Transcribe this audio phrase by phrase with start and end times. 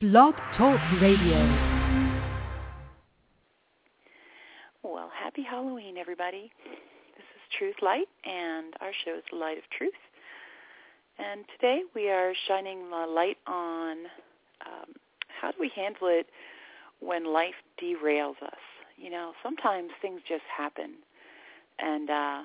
[0.00, 1.38] Blog Talk Radio.
[4.84, 6.52] Well, happy Halloween, everybody.
[7.16, 9.98] This is Truth Light, and our show is The Light of Truth.
[11.18, 13.96] And today we are shining the light on
[14.64, 14.94] um,
[15.26, 16.26] how do we handle it
[17.00, 18.62] when life derails us.
[18.96, 20.92] You know, sometimes things just happen,
[21.80, 22.42] and uh,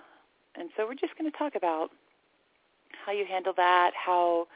[0.56, 1.92] and so we're just going to talk about
[3.06, 4.48] how you handle that, how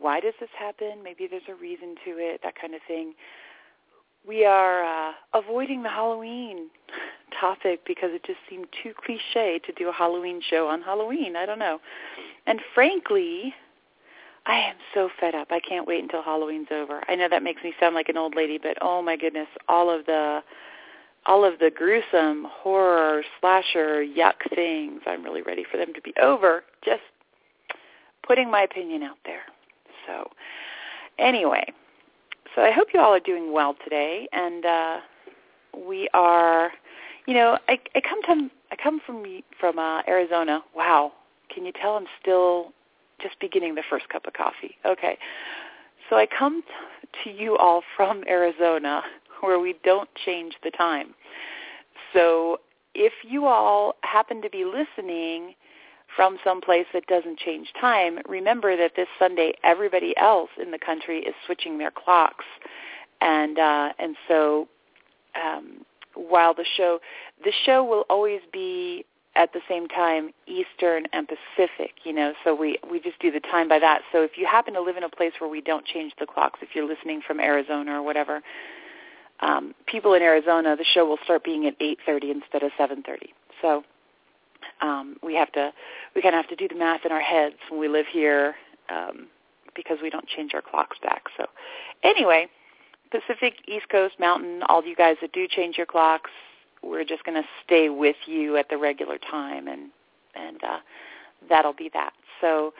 [0.00, 1.02] why does this happen?
[1.02, 3.14] Maybe there's a reason to it, that kind of thing.
[4.26, 6.68] We are uh, avoiding the Halloween
[7.40, 11.36] topic because it just seemed too cliche to do a Halloween show on Halloween.
[11.36, 11.80] I don't know.
[12.46, 13.54] And frankly,
[14.46, 15.48] I am so fed up.
[15.50, 17.02] I can't wait until Halloween's over.
[17.08, 19.90] I know that makes me sound like an old lady, but oh my goodness, all
[19.90, 20.42] of the
[21.24, 26.12] all of the gruesome horror slasher yuck things, I'm really ready for them to be
[26.20, 26.64] over.
[26.84, 27.02] Just
[28.26, 29.42] putting my opinion out there.
[30.06, 30.30] So
[31.18, 31.64] anyway,
[32.54, 34.96] so I hope you all are doing well today, and uh,
[35.86, 36.70] we are,
[37.26, 39.24] you know, I, I come to I come from
[39.58, 40.62] from uh, Arizona.
[40.74, 41.12] Wow,
[41.54, 42.72] can you tell I'm still
[43.20, 44.76] just beginning the first cup of coffee?
[44.84, 45.16] Okay,
[46.08, 49.02] so I come t- to you all from Arizona,
[49.40, 51.14] where we don't change the time.
[52.12, 52.58] So
[52.94, 55.54] if you all happen to be listening
[56.16, 60.78] from some place that doesn't change time, remember that this Sunday everybody else in the
[60.78, 62.44] country is switching their clocks,
[63.20, 64.68] and uh, and so
[65.34, 65.84] um,
[66.14, 66.98] while the show
[67.44, 72.54] the show will always be at the same time Eastern and Pacific, you know, so
[72.54, 74.02] we we just do the time by that.
[74.12, 76.60] So if you happen to live in a place where we don't change the clocks,
[76.62, 78.42] if you're listening from Arizona or whatever,
[79.40, 83.32] um, people in Arizona, the show will start being at 8:30 instead of 7:30.
[83.62, 83.84] So
[84.80, 85.72] um, we have to
[86.14, 88.54] we kind of have to do the math in our heads when we live here
[88.90, 89.28] um,
[89.74, 91.24] because we don't change our clocks back.
[91.36, 91.46] So
[92.02, 92.48] anyway,
[93.10, 96.30] Pacific, East Coast, Mountain, all you guys that do change your clocks,
[96.82, 99.90] we're just going to stay with you at the regular time, and
[100.34, 100.78] and uh,
[101.48, 102.12] that'll be that.
[102.40, 102.72] So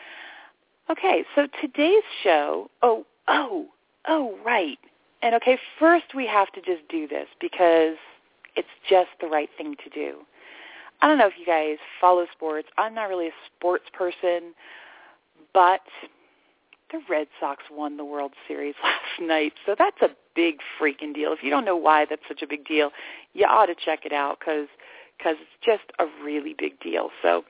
[0.91, 2.71] okay, so today's show.
[2.83, 3.67] Oh oh
[4.09, 4.79] oh right.
[5.23, 7.97] And okay, first we have to just do this because
[8.57, 10.19] it's just the right thing to do.
[11.03, 12.69] I don't know if you guys follow sports.
[12.79, 14.55] I'm not really a sports person,
[15.53, 15.81] but
[16.93, 21.33] the Red Sox won the World Series last night, so that's a big freaking deal.
[21.33, 22.91] If you don't know why that's such a big deal,
[23.35, 24.69] you ought to check it out because
[25.19, 27.11] because it's just a really big deal.
[27.21, 27.45] So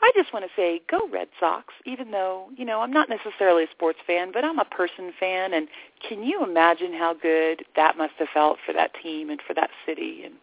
[0.00, 3.64] I just want to say go Red Sox, even though, you know, I'm not necessarily
[3.64, 5.68] a sports fan, but I'm a person fan and
[6.06, 9.70] can you imagine how good that must have felt for that team and for that
[9.84, 10.34] city and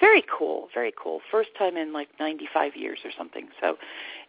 [0.00, 1.20] very cool, very cool.
[1.30, 3.48] First time in like 95 years or something.
[3.60, 3.76] So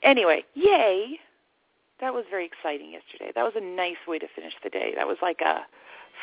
[0.04, 1.20] anyway, yay.
[2.00, 3.34] That was very exciting yesterday.
[3.36, 4.94] That was a nice way to finish the day.
[4.96, 5.66] That was like a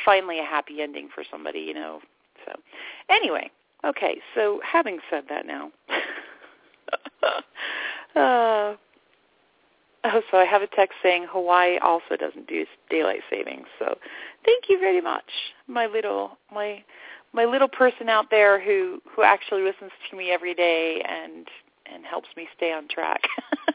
[0.07, 2.01] finally a happy ending for somebody, you know.
[2.47, 2.53] So
[3.11, 3.51] anyway,
[3.84, 5.71] okay, so having said that now.
[8.17, 8.77] uh,
[10.09, 13.67] Oh, so I have a text saying Hawaii also doesn't do daylight savings.
[13.78, 13.99] So
[14.45, 15.25] thank you very much,
[15.67, 16.84] my little my
[17.37, 21.47] my little person out there who who actually listens to me every day and
[21.93, 23.21] and helps me stay on track.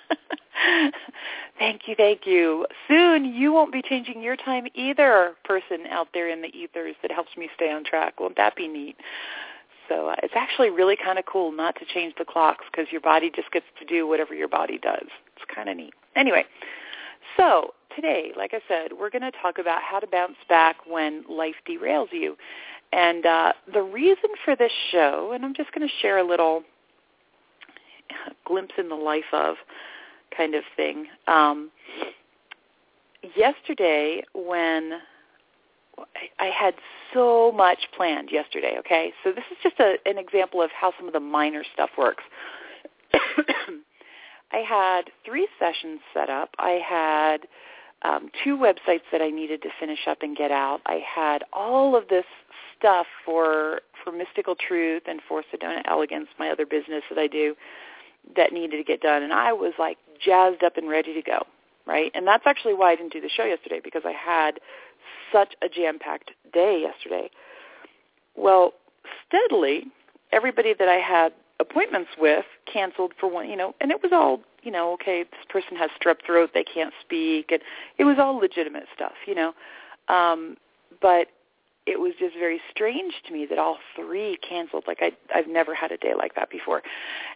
[1.59, 2.65] thank you, thank you.
[2.89, 7.11] Soon you won't be changing your time either, person out there in the ethers that
[7.11, 8.19] helps me stay on track.
[8.19, 8.97] Won't that be neat?
[9.87, 13.01] So uh, it's actually really kind of cool not to change the clocks because your
[13.01, 15.07] body just gets to do whatever your body does.
[15.35, 15.93] It's kind of neat.
[16.15, 16.45] Anyway,
[17.37, 21.23] so today, like I said, we're going to talk about how to bounce back when
[21.29, 22.37] life derails you.
[22.91, 26.63] And uh, the reason for this show, and I'm just going to share a little
[28.45, 29.55] glimpse in the life of
[30.35, 31.07] kind of thing.
[31.27, 31.71] Um,
[33.35, 34.99] yesterday, when
[36.39, 36.73] I had
[37.13, 39.13] so much planned yesterday, okay?
[39.23, 42.23] So this is just a, an example of how some of the minor stuff works.
[43.13, 46.49] I had three sessions set up.
[46.59, 47.47] I had
[48.01, 50.81] um, two websites that I needed to finish up and get out.
[50.85, 52.25] I had all of this
[52.81, 57.55] stuff for for Mystical Truth and for Sedona Elegance, my other business that I do,
[58.35, 61.45] that needed to get done, and I was like jazzed up and ready to go,
[61.85, 62.11] right?
[62.15, 64.59] And that's actually why I didn't do the show yesterday because I had
[65.31, 67.29] such a jam-packed day yesterday.
[68.35, 68.73] Well,
[69.27, 69.85] steadily,
[70.31, 74.41] everybody that I had appointments with canceled for one, you know, and it was all,
[74.63, 77.61] you know, okay, this person has strep throat, they can't speak, and
[77.97, 79.53] it was all legitimate stuff, you know.
[80.07, 80.57] Um,
[81.01, 81.27] but
[81.85, 84.83] it was just very strange to me that all three canceled.
[84.87, 86.81] Like I, I've never had a day like that before.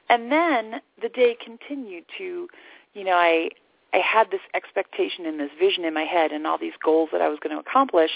[0.09, 2.47] And then the day continued to,
[2.93, 3.49] you know, I,
[3.93, 7.21] I had this expectation and this vision in my head and all these goals that
[7.21, 8.11] I was going to accomplish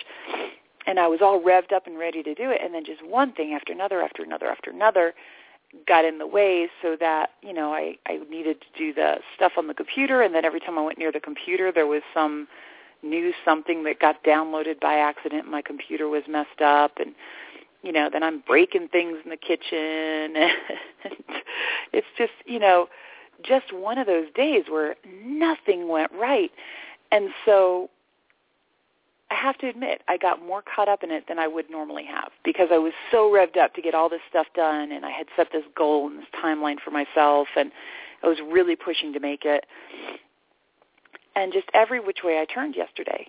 [0.85, 3.33] and I was all revved up and ready to do it and then just one
[3.33, 5.13] thing after another after another after another
[5.87, 9.53] got in the way so that, you know, I, I needed to do the stuff
[9.57, 12.47] on the computer and then every time I went near the computer there was some
[13.01, 17.15] new something that got downloaded by accident my computer was messed up and
[17.81, 21.15] you know, then I'm breaking things in the kitchen and
[21.93, 22.89] it's just, you know,
[23.43, 26.51] just one of those days where nothing went right.
[27.11, 27.89] And so
[29.31, 32.05] I have to admit, I got more caught up in it than I would normally
[32.05, 35.11] have because I was so revved up to get all this stuff done and I
[35.11, 37.71] had set this goal and this timeline for myself and
[38.23, 39.65] I was really pushing to make it.
[41.39, 43.27] And just every which way I turned yesterday,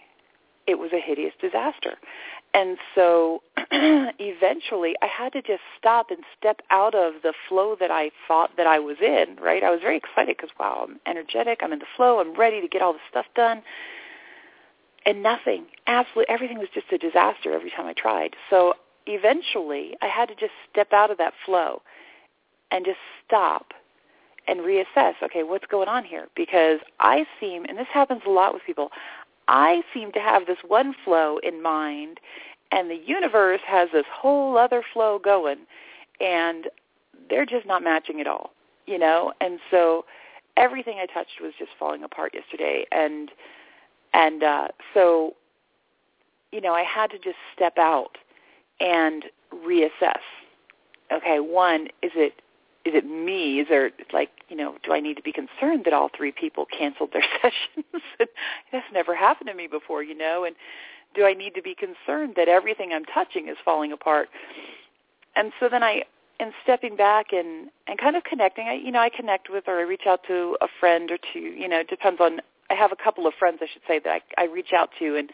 [0.66, 1.94] it was a hideous disaster.
[2.52, 7.92] And so eventually I had to just stop and step out of the flow that
[7.92, 9.62] I thought that I was in, right?
[9.62, 12.66] I was very excited because, wow, I'm energetic, I'm in the flow, I'm ready to
[12.66, 13.62] get all this stuff done
[15.06, 18.34] and nothing, absolutely everything was just a disaster every time I tried.
[18.50, 18.74] So
[19.06, 21.82] eventually I had to just step out of that flow
[22.70, 23.72] and just stop
[24.50, 26.26] and reassess, okay, what's going on here?
[26.35, 28.91] Because I seem, and this happens a lot with people,
[29.47, 32.19] I seem to have this one flow in mind
[32.73, 35.58] and the universe has this whole other flow going
[36.20, 36.67] and
[37.29, 38.50] they're just not matching at all,
[38.87, 39.32] you know?
[39.41, 40.05] And so
[40.56, 43.31] everything I touched was just falling apart yesterday and
[44.12, 45.37] and uh, so,
[46.50, 48.19] you know, I had to just step out
[48.81, 50.19] and reassess.
[51.12, 52.43] Okay, one, is it
[52.84, 53.60] is it me?
[53.60, 56.66] Is there like, you know, do I need to be concerned that all three people
[56.66, 58.02] canceled their sessions?
[58.72, 60.56] That's never happened to me before, you know, and
[61.14, 64.28] do I need to be concerned that everything I'm touching is falling apart?
[65.36, 66.04] And so then I
[66.38, 69.78] in stepping back and and kind of connecting, I you know, I connect with or
[69.78, 72.40] I reach out to a friend or two, you know, it depends on
[72.70, 75.16] I have a couple of friends, I should say, that I, I reach out to,
[75.16, 75.30] and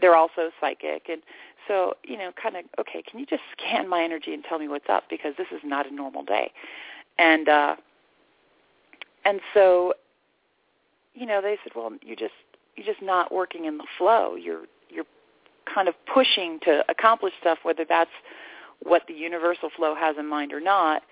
[0.00, 1.08] they're also psychic.
[1.08, 1.22] And
[1.68, 4.68] so, you know, kind of, okay, can you just scan my energy and tell me
[4.68, 6.50] what's up because this is not a normal day.
[7.18, 7.76] And uh,
[9.24, 9.94] and so,
[11.14, 12.32] you know, they said, well, you just
[12.76, 14.34] you're just not working in the flow.
[14.34, 15.04] You're you're
[15.72, 18.10] kind of pushing to accomplish stuff, whether that's
[18.82, 21.02] what the universal flow has in mind or not,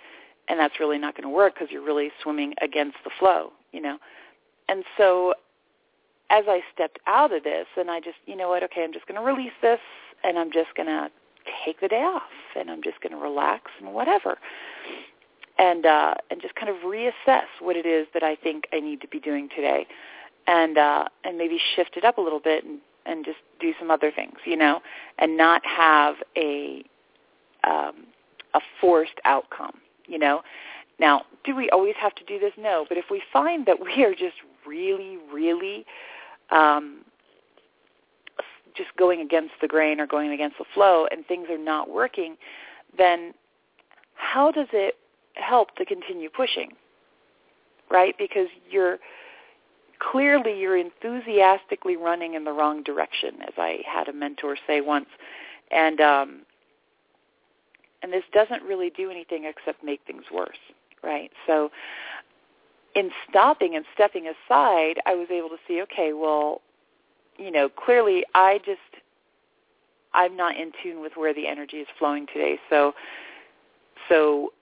[0.49, 3.81] and that's really not going to work because you're really swimming against the flow, you
[3.81, 3.99] know.
[4.69, 5.35] And so
[6.31, 9.07] as I stepped out of this and I just, you know what, okay, I'm just
[9.07, 9.81] going to release this
[10.25, 11.11] and I'm just going to
[11.65, 12.23] take the day off
[12.57, 14.39] and I'm just going to relax and whatever.
[15.59, 19.03] And uh and just kind of reassess what it is that I think I need
[19.03, 19.87] to be doing today.
[20.47, 23.91] And uh and maybe shift it up a little bit and and just do some
[23.91, 24.81] other things, you know,
[25.19, 26.83] and not have a
[27.65, 28.07] um
[28.55, 30.41] a forced outcome, you know.
[30.99, 32.53] Now, do we always have to do this?
[32.59, 34.37] No, but if we find that we are just
[34.67, 35.85] really, really
[36.51, 37.05] um,
[38.77, 42.37] just going against the grain or going against the flow and things are not working,
[42.97, 43.33] then
[44.15, 44.97] how does it
[45.35, 46.73] help to continue pushing?
[47.91, 48.15] Right?
[48.19, 48.99] Because you're
[49.99, 55.09] clearly you're enthusiastically running in the wrong direction, as I had a mentor say once.
[55.71, 56.41] And um
[58.03, 60.57] and this doesn't really do anything except make things worse,
[61.03, 61.31] right?
[61.47, 61.71] So
[62.95, 66.61] in stopping and stepping aside, I was able to see, okay, well,
[67.41, 68.81] you know, clearly I just
[70.13, 72.59] I'm not in tune with where the energy is flowing today.
[72.69, 72.95] So
[74.09, 74.53] so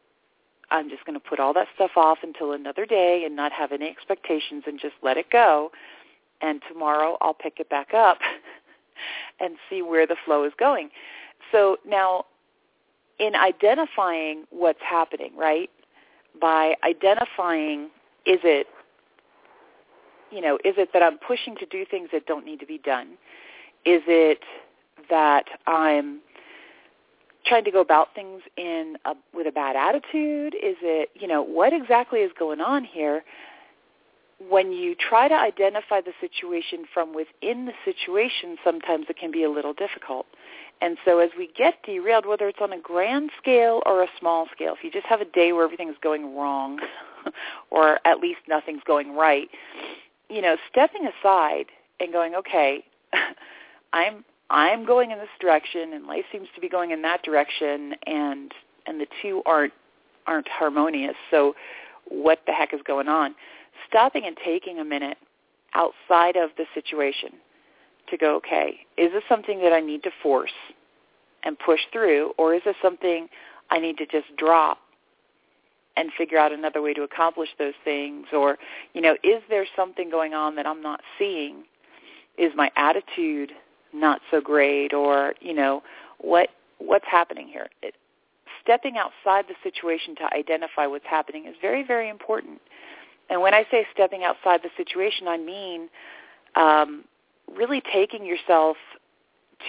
[0.71, 3.73] I'm just going to put all that stuff off until another day and not have
[3.73, 5.73] any expectations and just let it go.
[6.41, 8.19] And tomorrow I'll pick it back up
[9.41, 10.91] and see where the flow is going.
[11.51, 12.27] So now
[13.19, 15.71] in identifying what's happening, right?
[16.41, 17.91] By identifying
[18.27, 18.67] is it
[20.31, 22.79] you know, is it that I'm pushing to do things that don't need to be
[22.79, 23.13] done?
[23.85, 24.41] Is it
[25.11, 26.21] that I'm
[27.47, 30.55] trying to go about things in a, with a bad attitude?
[30.55, 33.25] Is it, you know, what exactly is going on here?
[34.49, 39.43] When you try to identify the situation from within the situation, sometimes it can be
[39.43, 40.27] a little difficult.
[40.81, 44.47] And so as we get derailed, whether it's on a grand scale or a small
[44.53, 46.79] scale, if you just have a day where everything is going wrong,
[47.71, 49.49] or at least nothing's going right,
[50.29, 51.67] you know, stepping aside
[52.01, 52.85] and going, okay,
[53.93, 57.95] I'm I'm going in this direction and life seems to be going in that direction
[58.07, 58.53] and
[58.87, 59.73] and the two aren't
[60.27, 61.17] aren't harmonious.
[61.31, 61.55] So
[62.07, 63.35] what the heck is going on?
[63.89, 65.19] Stopping and taking a minute
[65.75, 67.31] outside of the situation
[68.11, 70.53] to go, okay, is this something that I need to force
[71.45, 73.29] and push through or is this something
[73.71, 74.79] I need to just drop
[75.99, 78.27] and figure out another way to accomplish those things?
[78.33, 78.59] Or
[78.95, 81.65] you know is there something going on that i'm not seeing?
[82.37, 83.53] Is my attitude
[83.93, 84.93] not so great?
[84.93, 85.83] Or you know
[86.19, 87.69] what what's happening here?
[87.83, 87.95] It,
[88.63, 92.61] stepping outside the situation to identify what's happening is very very important.
[93.31, 95.89] And when i say stepping outside the situation i mean
[96.57, 97.05] um,
[97.57, 98.77] really taking yourself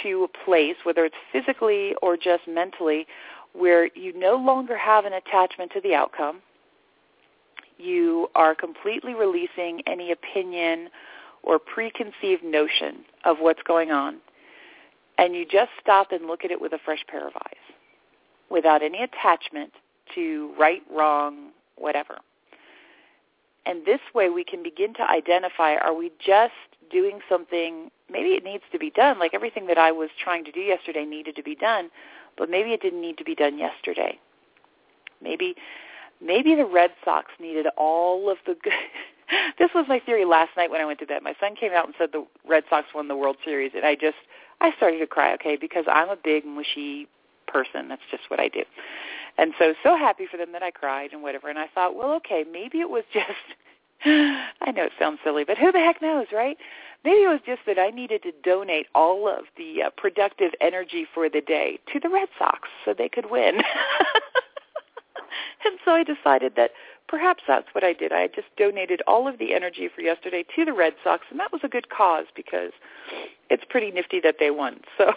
[0.03, 3.07] to a place whether it's physically or just mentally
[3.53, 6.41] where you no longer have an attachment to the outcome.
[7.77, 10.89] You are completely releasing any opinion
[11.43, 14.17] or preconceived notion of what's going on.
[15.17, 17.75] And you just stop and look at it with a fresh pair of eyes
[18.49, 19.71] without any attachment
[20.15, 22.17] to right, wrong, whatever.
[23.65, 26.53] And this way we can begin to identify, are we just
[26.89, 30.51] doing something, maybe it needs to be done, like everything that I was trying to
[30.51, 31.89] do yesterday needed to be done,
[32.39, 34.17] but maybe it didn't need to be done yesterday.
[35.21, 35.55] Maybe
[36.21, 38.73] maybe the Red Sox needed all of the good
[39.59, 41.21] this was my theory last night when I went to bed.
[41.21, 43.95] My son came out and said the Red Sox won the World Series and I
[43.95, 44.17] just
[44.61, 47.07] I started to cry, okay, because I'm a big mushy
[47.47, 47.87] person.
[47.87, 48.63] That's just what I do.
[49.37, 52.13] And so so happy for them that I cried and whatever and I thought, well,
[52.13, 53.27] okay, maybe it was just
[54.05, 56.57] I know it sounds silly, but who the heck knows, right?
[57.03, 61.05] Maybe it was just that I needed to donate all of the uh, productive energy
[61.13, 63.55] for the day to the Red Sox so they could win.
[65.65, 66.71] and so I decided that
[67.07, 68.11] perhaps that's what I did.
[68.11, 71.53] I just donated all of the energy for yesterday to the Red Sox, and that
[71.53, 72.71] was a good cause because
[73.49, 74.79] it's pretty nifty that they won.
[75.07, 75.13] So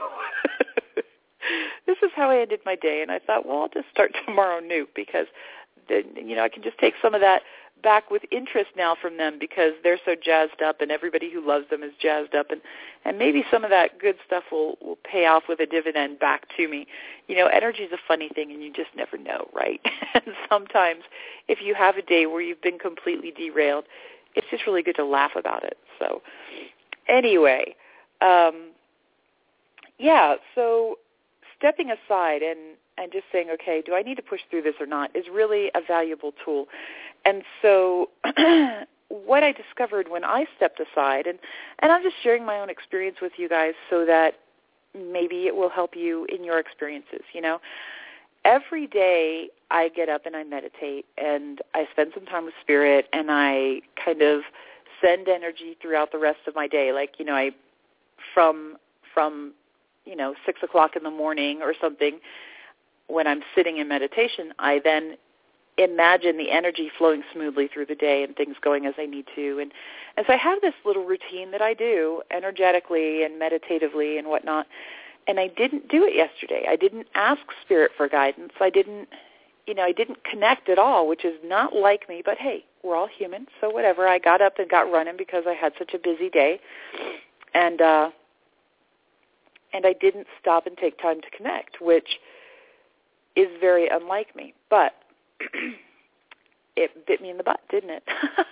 [1.86, 4.60] this is how I ended my day, and I thought, well, I'll just start tomorrow
[4.60, 5.26] new because
[5.88, 7.42] then you know I can just take some of that
[7.82, 11.68] back with interest now from them because they're so jazzed up and everybody who loves
[11.70, 12.50] them is jazzed up.
[12.50, 12.60] And
[13.04, 16.46] and maybe some of that good stuff will will pay off with a dividend back
[16.56, 16.86] to me.
[17.28, 19.80] You know energy is a funny thing and you just never know right?
[20.14, 21.04] And sometimes
[21.48, 23.84] if you have a day where you've been completely derailed
[24.34, 25.78] it's just really good to laugh about it.
[25.98, 26.22] So
[27.08, 27.74] anyway
[28.20, 28.70] um
[29.98, 30.98] yeah so
[31.62, 32.58] stepping aside and
[32.98, 35.70] and just saying, okay, do I need to push through this or not, is really
[35.74, 36.66] a valuable tool.
[37.24, 38.10] And so
[39.08, 41.38] what I discovered when I stepped aside, and,
[41.78, 44.34] and I'm just sharing my own experience with you guys so that
[44.94, 47.60] maybe it will help you in your experiences, you know.
[48.44, 53.06] Every day I get up and I meditate and I spend some time with spirit
[53.14, 54.42] and I kind of
[55.00, 56.92] send energy throughout the rest of my day.
[56.92, 57.52] Like, you know, I
[58.34, 58.76] from
[59.14, 59.52] from,
[60.04, 62.18] you know, six o'clock in the morning or something,
[63.06, 65.16] when I'm sitting in meditation, I then
[65.78, 69.58] imagine the energy flowing smoothly through the day and things going as I need to.
[69.58, 69.72] And,
[70.16, 74.66] and so I have this little routine that I do energetically and meditatively and whatnot.
[75.26, 76.66] And I didn't do it yesterday.
[76.68, 78.52] I didn't ask spirit for guidance.
[78.60, 79.08] I didn't,
[79.66, 82.22] you know, I didn't connect at all, which is not like me.
[82.24, 84.08] But hey, we're all human, so whatever.
[84.08, 86.60] I got up and got running because I had such a busy day,
[87.54, 88.10] and uh,
[89.72, 92.18] and I didn't stop and take time to connect, which
[93.36, 94.54] is very unlike me.
[94.68, 94.92] But
[96.76, 98.02] it bit me in the butt, didn't it?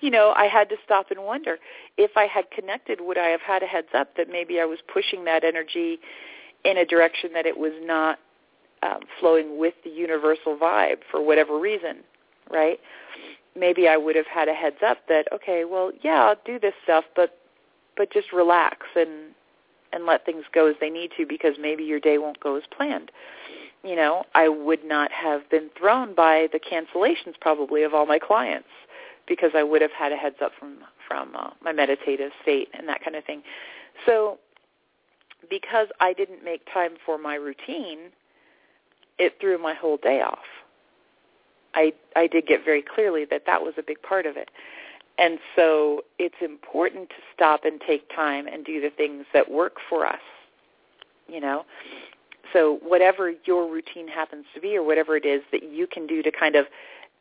[0.00, 1.58] you know, I had to stop and wonder
[1.96, 4.78] if I had connected, would I have had a heads up that maybe I was
[4.92, 5.98] pushing that energy
[6.64, 8.18] in a direction that it was not
[8.82, 11.98] um, flowing with the universal vibe for whatever reason,
[12.50, 12.80] right?
[13.56, 16.74] Maybe I would have had a heads up that okay, well, yeah, I'll do this
[16.84, 17.36] stuff, but
[17.96, 19.34] but just relax and
[19.92, 22.62] and let things go as they need to because maybe your day won't go as
[22.76, 23.10] planned
[23.82, 28.18] you know, I would not have been thrown by the cancellations probably of all my
[28.18, 28.68] clients
[29.26, 30.78] because I would have had a heads up from
[31.08, 33.42] from uh, my meditative state and that kind of thing.
[34.06, 34.38] So
[35.48, 38.10] because I didn't make time for my routine,
[39.18, 40.38] it threw my whole day off.
[41.74, 44.50] I I did get very clearly that that was a big part of it.
[45.18, 49.76] And so it's important to stop and take time and do the things that work
[49.88, 50.20] for us.
[51.28, 51.64] You know,
[52.52, 56.22] so whatever your routine happens to be or whatever it is that you can do
[56.22, 56.66] to kind of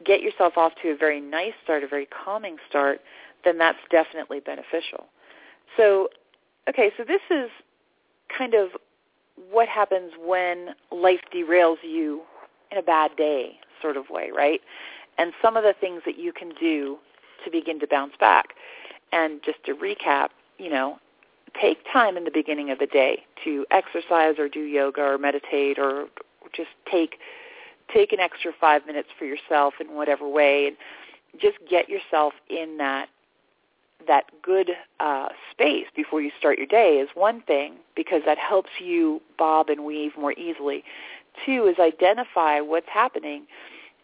[0.05, 3.01] get yourself off to a very nice start, a very calming start,
[3.43, 5.08] then that's definitely beneficial.
[5.77, 6.10] So,
[6.67, 7.50] okay, so this is
[8.36, 8.69] kind of
[9.51, 12.22] what happens when life derails you
[12.72, 14.62] in a bad day sort of way, right?
[15.17, 16.98] And some of the things that you can do
[17.43, 18.50] to begin to bounce back.
[19.12, 21.00] And just to recap, you know,
[21.60, 25.79] take time in the beginning of the day to exercise or do yoga or meditate
[25.79, 26.05] or
[26.53, 27.17] just take
[27.93, 30.77] take an extra five minutes for yourself in whatever way and
[31.41, 33.10] just get yourself in that
[34.08, 38.69] that good uh, space before you start your day is one thing because that helps
[38.79, 40.84] you bob and weave more easily.
[41.46, 43.46] Two is identify what's happening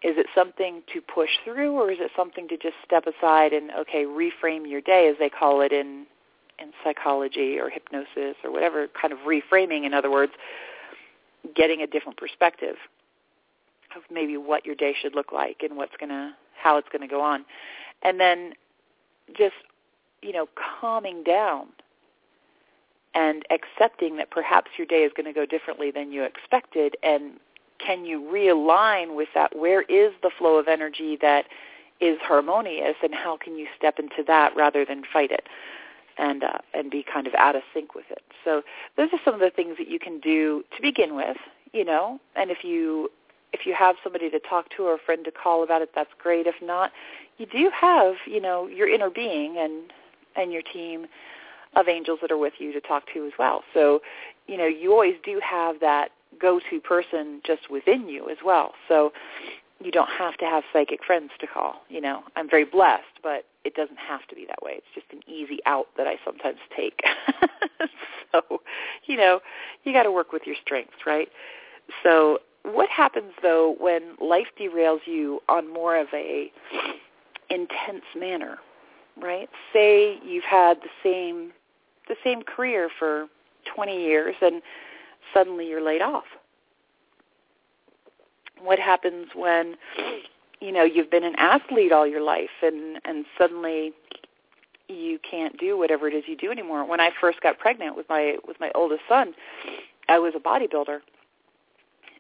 [0.04, 3.72] Is it something to push through, or is it something to just step aside and
[3.72, 6.06] okay, reframe your day, as they call it in
[6.60, 9.86] in psychology or hypnosis or whatever kind of reframing?
[9.86, 10.34] In other words,
[11.56, 12.75] getting a different perspective
[13.96, 17.22] of maybe what your day should look like and what's gonna how it's gonna go
[17.22, 17.46] on,
[18.04, 18.54] and then
[19.36, 19.56] just
[20.22, 20.48] you know
[20.80, 21.68] calming down
[23.16, 27.40] and accepting that perhaps your day is going to go differently than you expected and
[27.79, 29.55] can you realign with that?
[29.55, 31.46] Where is the flow of energy that
[32.01, 35.48] is harmonious and how can you step into that rather than fight it
[36.17, 38.22] and uh, and be kind of out of sync with it?
[38.44, 38.62] So
[38.98, 41.38] those are some of the things that you can do to begin with
[41.75, 42.20] you know?
[42.36, 43.12] And if you
[43.53, 46.10] if you have somebody to talk to or a friend to call about it that's
[46.17, 46.48] great.
[46.48, 46.91] If not
[47.38, 49.91] you do have you know your inner being and
[50.36, 51.05] and your team
[51.75, 53.62] of angels that are with you to talk to as well.
[53.74, 54.01] So,
[54.48, 58.74] you know, you always do have that go-to person just within you as well.
[58.88, 59.12] So
[59.84, 61.82] you don't have to have psychic friends to call.
[61.89, 64.74] You know, I'm very blessed, but it doesn't have to be that way.
[64.77, 67.01] It's just an easy out that I sometimes take.
[68.32, 68.62] so,
[69.06, 69.42] you know,
[69.84, 71.30] you got to work with your strengths, right?
[72.04, 76.51] So, what happens though when life derails you on more of a
[77.50, 78.58] intense manner,
[79.22, 79.50] right?
[79.72, 81.51] Say you've had the same
[82.08, 83.27] the same career for
[83.75, 84.62] 20 years and
[85.34, 86.25] suddenly you're laid off?
[88.62, 89.75] What happens when
[90.62, 93.94] you know you've been an athlete all your life and and suddenly
[94.88, 96.88] you can't do whatever it is you do anymore?
[96.88, 99.34] When I first got pregnant with my with my oldest son,
[100.08, 101.00] I was a bodybuilder.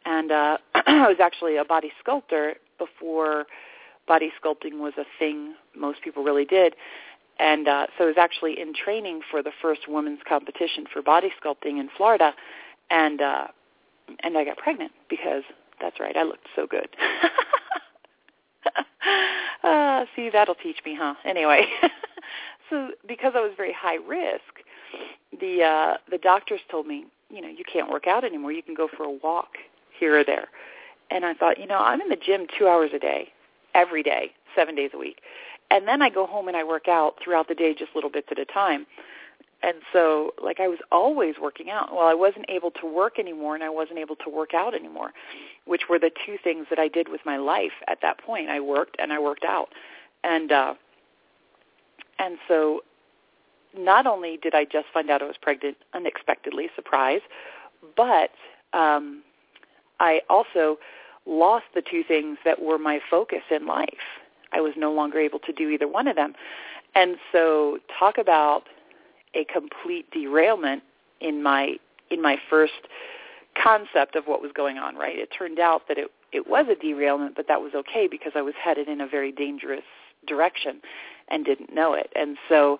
[0.05, 3.45] And uh I was actually a body sculptor before
[4.07, 6.75] body sculpting was a thing most people really did
[7.39, 11.31] and uh, so I was actually in training for the first women's competition for body
[11.43, 12.33] sculpting in Florida,
[12.89, 13.47] and uh,
[14.23, 15.43] and I got pregnant because
[15.81, 16.87] that's right, I looked so good.
[19.63, 21.15] uh, see, that'll teach me, huh?
[21.25, 21.67] Anyway,
[22.69, 24.63] so because I was very high risk,
[25.39, 28.51] the uh, the doctors told me, you know, you can't work out anymore.
[28.51, 29.57] You can go for a walk
[29.99, 30.47] here or there.
[31.11, 33.27] And I thought, you know, I'm in the gym two hours a day,
[33.75, 35.19] every day, seven days a week
[35.71, 38.27] and then I go home and I work out throughout the day just little bits
[38.31, 38.85] at a time.
[39.63, 41.91] And so like I was always working out.
[41.91, 45.11] Well, I wasn't able to work anymore and I wasn't able to work out anymore,
[45.65, 48.49] which were the two things that I did with my life at that point.
[48.49, 49.69] I worked and I worked out.
[50.23, 50.73] And uh
[52.19, 52.81] and so
[53.77, 57.21] not only did I just find out I was pregnant unexpectedly, surprise,
[57.95, 58.31] but
[58.73, 59.23] um
[59.99, 60.77] I also
[61.25, 64.21] lost the two things that were my focus in life
[64.55, 66.33] I was no longer able to do either one of them.
[66.95, 68.63] And so talk about
[69.35, 70.83] a complete derailment
[71.21, 71.77] in my
[72.09, 72.73] in my first
[73.61, 75.17] concept of what was going on, right?
[75.17, 78.41] It turned out that it it was a derailment, but that was okay because I
[78.41, 79.83] was headed in a very dangerous
[80.27, 80.81] direction
[81.29, 82.11] and didn't know it.
[82.15, 82.79] And so,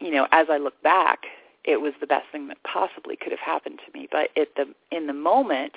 [0.00, 1.20] you know, as I look back,
[1.64, 4.08] it was the best thing that possibly could have happened to me.
[4.10, 5.74] But at the in the moment,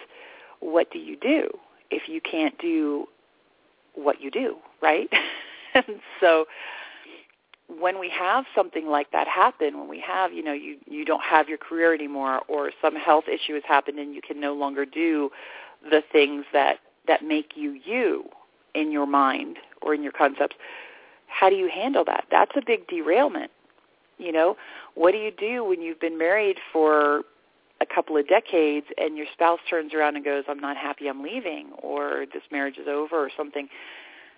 [0.59, 1.49] what do you do
[1.91, 3.07] if you can't do
[3.93, 5.09] what you do, right?
[5.73, 6.45] and so
[7.67, 11.23] when we have something like that happen, when we have, you know, you, you don't
[11.23, 14.85] have your career anymore or some health issue has happened and you can no longer
[14.85, 15.29] do
[15.83, 18.25] the things that, that make you you
[18.73, 20.55] in your mind or in your concepts,
[21.27, 22.25] how do you handle that?
[22.31, 23.51] That's a big derailment.
[24.17, 24.57] You know,
[24.95, 27.23] what do you do when you've been married for
[27.79, 31.21] a couple of decades and your spouse turns around and goes, I'm not happy, I'm
[31.21, 33.67] leaving, or this marriage is over or something,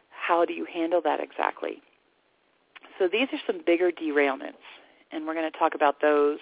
[0.09, 1.81] how do you handle that exactly?
[2.99, 4.61] So these are some bigger derailments,
[5.11, 6.37] and we're going to talk about those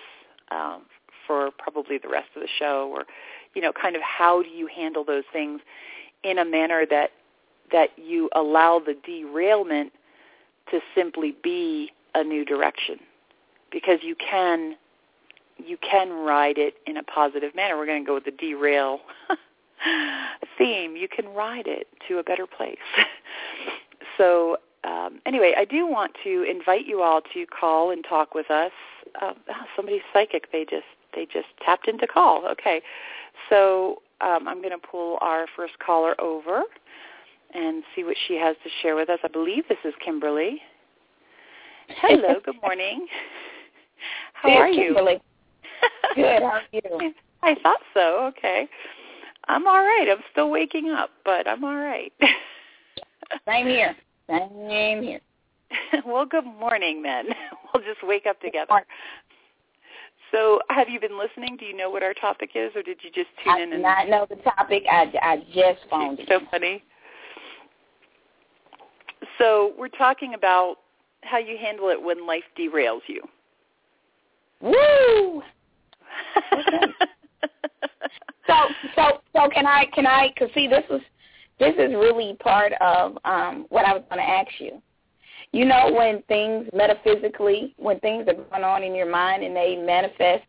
[0.49, 0.81] um,
[1.27, 3.05] for probably the rest of the show, or
[3.53, 5.61] you know, kind of how do you handle those things
[6.23, 7.11] in a manner that
[7.71, 9.91] that you allow the derailment
[10.71, 12.97] to simply be a new direction,
[13.71, 14.75] because you can
[15.57, 17.77] you can ride it in a positive manner.
[17.77, 19.01] We're going to go with the derail
[20.57, 20.95] theme.
[20.95, 22.77] You can ride it to a better place.
[24.17, 24.57] so
[24.87, 28.71] um, anyway, I do want to invite you all to call and talk with us.
[29.21, 30.51] Uh, oh, somebody's psychic.
[30.51, 32.45] They just they just tapped into call.
[32.47, 32.81] Okay,
[33.49, 36.63] so um, I'm going to pull our first caller over
[37.53, 39.19] and see what she has to share with us.
[39.23, 40.61] I believe this is Kimberly.
[41.89, 42.35] Hello.
[42.45, 43.07] good morning.
[44.33, 44.93] How hey, are you?
[44.93, 45.21] Kimberly.
[46.15, 46.41] Good.
[46.41, 47.13] How are you?
[47.43, 48.31] I thought so.
[48.37, 48.67] Okay.
[49.47, 50.07] I'm all right.
[50.09, 52.11] I'm still waking up, but I'm all right.
[53.47, 53.95] Same here.
[54.29, 55.21] Same here.
[56.05, 57.27] well, good morning then.
[57.73, 58.85] We'll just wake up together.
[60.31, 61.57] So, have you been listening?
[61.57, 63.69] Do you know what our topic is, or did you just tune I in?
[63.69, 64.83] do and not know the topic.
[64.89, 66.81] I, I just phoned So funny.
[69.37, 70.77] So we're talking about
[71.21, 73.21] how you handle it when life derails you.
[74.61, 75.43] Woo!
[78.47, 78.55] so
[78.95, 81.01] so so can I can I cuz see this was
[81.59, 84.81] this is really part of um what I was going to ask you.
[85.53, 89.75] You know when things metaphysically, when things are going on in your mind and they
[89.75, 90.45] manifest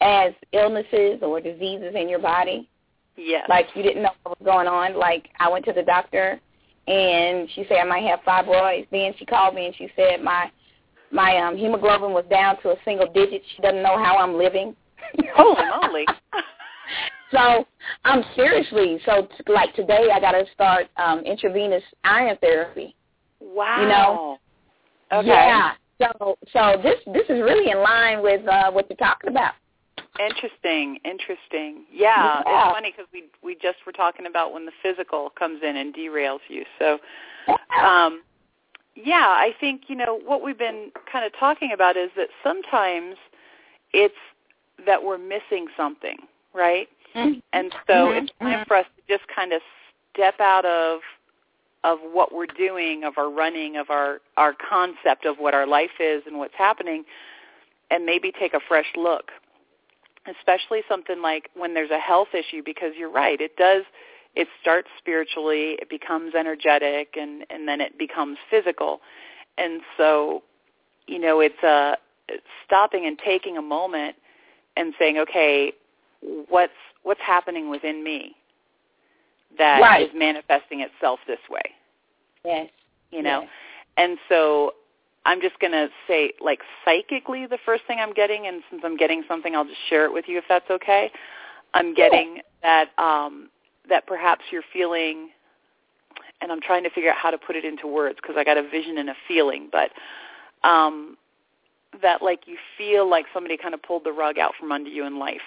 [0.00, 2.68] as illnesses or diseases in your body?
[3.16, 3.46] Yes.
[3.48, 4.98] Like you didn't know what was going on.
[4.98, 6.40] Like I went to the doctor
[6.88, 8.88] and she said I might have fibroids.
[8.90, 10.50] Then she called me and she said my
[11.10, 13.42] my um hemoglobin was down to a single digit.
[13.54, 14.74] She doesn't know how I'm living.
[15.34, 16.06] Holy moly.
[17.32, 17.66] so
[18.04, 22.94] um seriously, so t- like today I got to start um intravenous iron therapy.
[23.40, 23.80] Wow.
[23.80, 25.18] You know?
[25.20, 25.28] Okay.
[25.28, 25.72] Yeah.
[26.00, 29.54] So so this this is really in line with uh what you're talking about.
[30.20, 31.84] Interesting, interesting.
[31.90, 32.68] Yeah, Yeah.
[32.68, 35.94] it's funny because we we just were talking about when the physical comes in and
[35.94, 36.64] derails you.
[36.78, 36.98] So,
[37.82, 38.22] um,
[38.94, 43.16] yeah, I think you know what we've been kind of talking about is that sometimes
[43.94, 44.14] it's
[44.84, 46.18] that we're missing something,
[46.54, 46.88] right?
[47.14, 47.42] Mhm.
[47.52, 49.62] And so Mhm, it's time for us to just kind of
[50.12, 51.02] step out of
[51.84, 56.00] of what we're doing, of our running, of our our concept of what our life
[56.00, 57.04] is and what's happening,
[57.90, 59.32] and maybe take a fresh look.
[60.26, 63.84] Especially something like when there's a health issue, because you're right, it does.
[64.36, 69.02] It starts spiritually, it becomes energetic, and and then it becomes physical.
[69.58, 70.42] And so,
[71.06, 71.98] you know, it's a
[72.28, 74.16] it's stopping and taking a moment
[74.76, 75.72] and saying, okay,
[76.48, 78.36] what's what's happening within me
[79.58, 80.14] that is Right.
[80.14, 81.62] manifesting itself this way
[82.44, 82.68] Yes.
[83.10, 83.50] you know Yes.
[83.96, 84.74] and so
[85.26, 88.96] i'm just going to say like psychically the first thing i'm getting and since i'm
[88.96, 91.10] getting something i'll just share it with you if that's okay
[91.74, 93.48] i'm getting that um
[93.88, 95.28] that perhaps you're feeling
[96.40, 98.56] and i'm trying to figure out how to put it into words because i got
[98.56, 99.90] a vision and a feeling but
[100.68, 101.16] um
[102.00, 105.04] that like you feel like somebody kind of pulled the rug out from under you
[105.04, 105.42] in life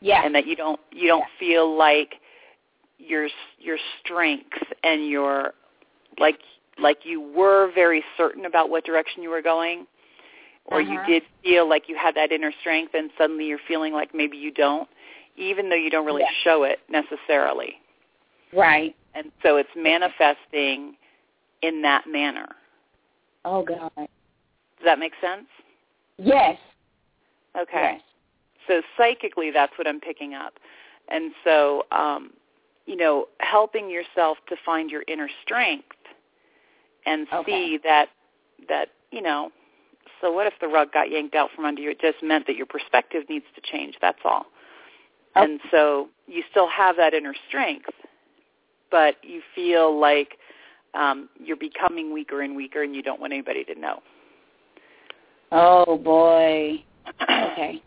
[0.00, 0.24] Yeah.
[0.24, 2.14] and that you don't you don't feel like
[2.98, 5.52] your your strength and your
[6.18, 6.38] like
[6.80, 9.86] like you were very certain about what direction you were going
[10.66, 11.06] or you Uh-huh.
[11.08, 14.52] did feel like you had that inner strength and suddenly you're feeling like maybe you
[14.52, 14.88] don't
[15.36, 17.74] even though you don't really show it necessarily
[18.52, 18.94] right.
[19.14, 20.94] and so it's manifesting
[21.62, 22.48] in that manner
[23.44, 23.90] Oh God.
[23.96, 24.06] does
[24.84, 25.46] that make sense
[26.18, 26.58] Yes.
[27.56, 28.02] okay Yes.
[28.68, 30.54] So psychically that's what i'm picking up
[31.08, 32.30] and so um
[32.86, 35.96] you know helping yourself to find your inner strength
[37.06, 37.52] and Okay.
[37.52, 38.06] see that
[38.68, 39.50] that you know
[40.20, 42.56] so what if the rug got yanked out from under you it just meant that
[42.56, 44.46] your perspective needs to change that's all
[45.36, 45.42] Oh.
[45.42, 47.90] and so you still have that inner strength
[48.90, 50.38] but you feel like
[50.94, 54.00] um you're becoming weaker and weaker and you don't want anybody to know
[55.52, 56.82] Oh boy.
[57.30, 57.82] Okay.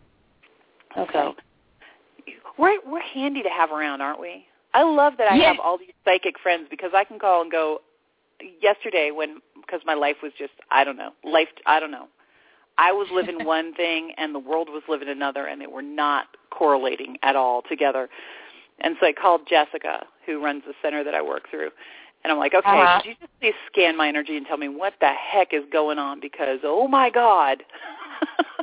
[0.98, 1.14] Okay.
[1.14, 1.36] So
[2.58, 4.46] we're we're handy to have around, aren't we?
[4.74, 5.48] I love that I Yes.
[5.48, 7.80] have all these psychic friends because I can call and go.
[8.62, 12.08] Yesterday, when because my life was just I don't know life I don't know.
[12.78, 16.28] I was living one thing and the world was living another, and they were not
[16.50, 18.10] correlating at all together.
[18.80, 21.70] And so I called Jessica, who runs the center that I work through,
[22.24, 23.02] and I'm like, okay, Uh-huh.
[23.02, 26.00] could you just please scan my energy and tell me what the heck is going
[26.00, 26.20] on?
[26.20, 27.64] Because oh my God,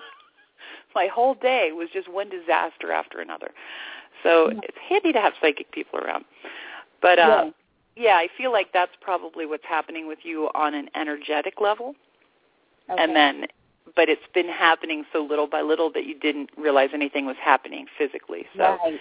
[0.94, 3.50] my whole day was just one disaster after another.
[4.22, 4.60] So Yeah.
[4.62, 6.24] it's handy to have psychic people around.
[7.00, 7.50] But uh Yeah.
[7.96, 11.94] yeah, I feel like that's probably what's happening with you on an energetic level.
[12.90, 13.02] Okay.
[13.02, 13.46] And then
[13.96, 17.86] but it's been happening so little by little that you didn't realize anything was happening
[17.96, 18.46] physically.
[18.56, 19.00] So Right.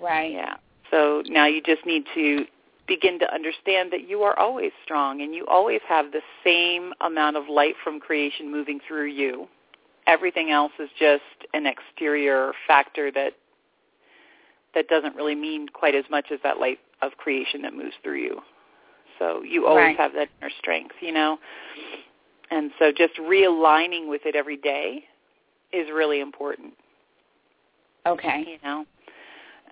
[0.00, 0.32] Right.
[0.32, 0.56] yeah.
[0.90, 2.46] So now you just need to
[2.86, 7.36] begin to understand that you are always strong and you always have the same amount
[7.36, 9.46] of light from creation moving through you.
[10.08, 11.22] Everything else is just
[11.54, 13.34] an exterior factor that
[14.74, 18.18] that doesn't really mean quite as much as that light of creation that moves through
[18.20, 18.40] you.
[19.18, 19.96] So you always Right.
[19.98, 21.38] have that inner strength, you know.
[22.50, 25.04] And so just realigning with it every day
[25.72, 26.72] is really important
[28.06, 28.44] Okay.
[28.46, 28.86] you know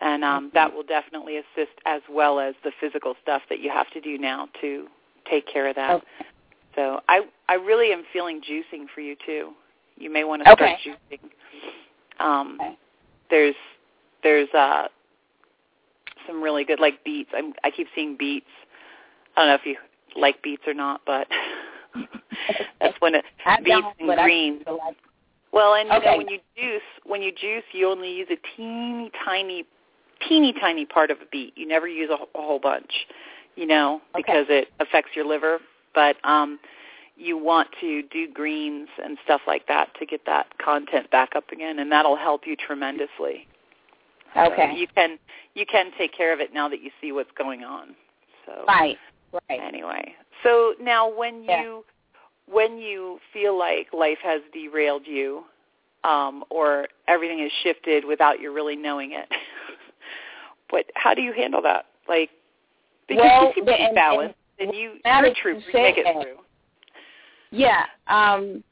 [0.01, 3.91] and um that will definitely assist as well as the physical stuff that you have
[3.93, 4.87] to do now to
[5.31, 6.27] take care of that Okay.
[6.75, 9.53] so i i really am feeling juicing for you too
[9.97, 10.79] you may want to start Okay.
[10.87, 12.79] juicing um Okay.
[13.31, 13.55] there's
[14.23, 14.89] there's uh
[16.27, 18.47] some really good like beets i'm i keep seeing beets
[19.37, 19.77] i don't know if you
[20.21, 21.27] like beets or not but
[22.81, 24.97] that's when it I beets and greens like
[25.53, 29.11] well, and you know when you juice, when you juice, you only use a teeny
[29.25, 29.65] tiny,
[30.29, 31.55] teeny tiny part of a beet.
[31.57, 32.93] You never use a, a whole bunch.
[33.57, 34.23] you know, Okay.
[34.23, 35.59] because it affects your liver.
[35.95, 36.59] But um,
[37.17, 41.51] you want to do greens and stuff like that to get that content back up
[41.51, 43.47] again, and that'll help you tremendously.
[44.35, 44.75] So Okay.
[44.77, 45.19] you can
[45.55, 47.95] you can take care of it now that you see what's going on.
[48.45, 48.99] So Right.
[49.33, 49.61] Right.
[49.61, 51.63] anyway, so now when Yeah.
[51.63, 51.85] you
[52.47, 55.45] when you feel like life has derailed you,
[56.05, 59.29] um, or everything has shifted without you really knowing it,
[60.71, 61.87] what how do you handle that?
[62.09, 62.31] Like
[63.09, 66.23] because Well, you the- to be and- and, you you're a trooper, you make it
[66.23, 66.39] through.
[67.57, 68.63] Yeah, um,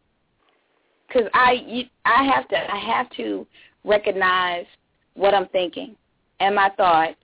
[1.09, 3.47] because I you, I have to I have to
[3.85, 4.67] recognize
[5.15, 5.97] what I'm thinking
[6.41, 7.17] and my thoughts,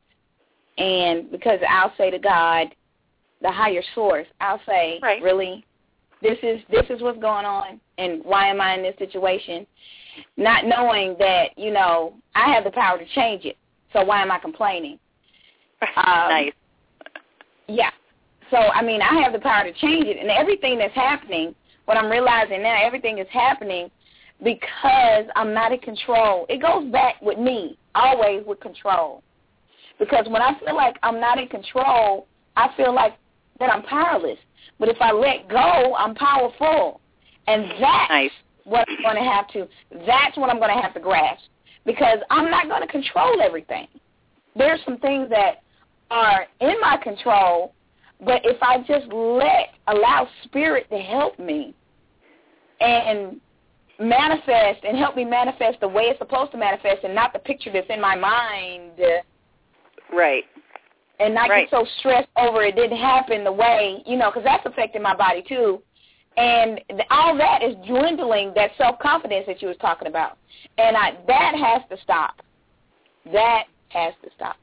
[0.78, 2.68] and because I'll say to God,
[3.42, 5.22] the higher source, I'll say, Right.
[5.22, 5.66] really,
[6.22, 9.66] this is this is what's going on, and why am I in this situation?
[10.38, 13.58] Not knowing that you know I have the power to change it,
[13.92, 14.98] so why am I complaining?
[15.96, 16.52] Um, nice.
[17.68, 17.90] Yeah.
[18.50, 21.96] So I mean, I have the power to change it, and everything that's happening, what
[21.96, 23.90] I'm realizing now, everything is happening
[24.42, 26.46] because I'm not in control.
[26.48, 29.22] It goes back with me always with control,
[29.98, 33.14] because when I feel like I'm not in control, I feel like
[33.58, 34.38] that I'm powerless.
[34.78, 37.00] But if I let go, I'm powerful,
[37.46, 38.30] and that's Nice.
[38.64, 39.68] what I'm going to have to.
[40.06, 41.44] That's what I'm going to have to grasp
[41.84, 43.86] because I'm not going to control everything.
[44.56, 45.62] There's some things that
[46.10, 47.74] are in my control,
[48.24, 51.74] but if I just let allow spirit to help me
[52.80, 53.40] and
[53.98, 57.70] manifest and help me manifest the way it's supposed to manifest and not the picture
[57.72, 58.92] that's in my mind
[60.12, 60.44] Right.
[61.18, 61.70] and not Right.
[61.70, 65.14] get so stressed over it didn't happen the way, you know, because that's affecting my
[65.14, 65.82] body too.
[66.36, 66.80] And
[67.10, 70.38] all that is dwindling that self-confidence that you was talking about.
[70.78, 72.40] And I, that has to stop.
[73.32, 74.56] That has to stop.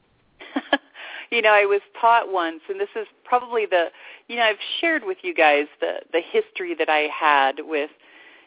[1.30, 3.86] You know, I was taught once, and this is probably the,
[4.28, 7.90] you know, I've shared with you guys the the history that I had with,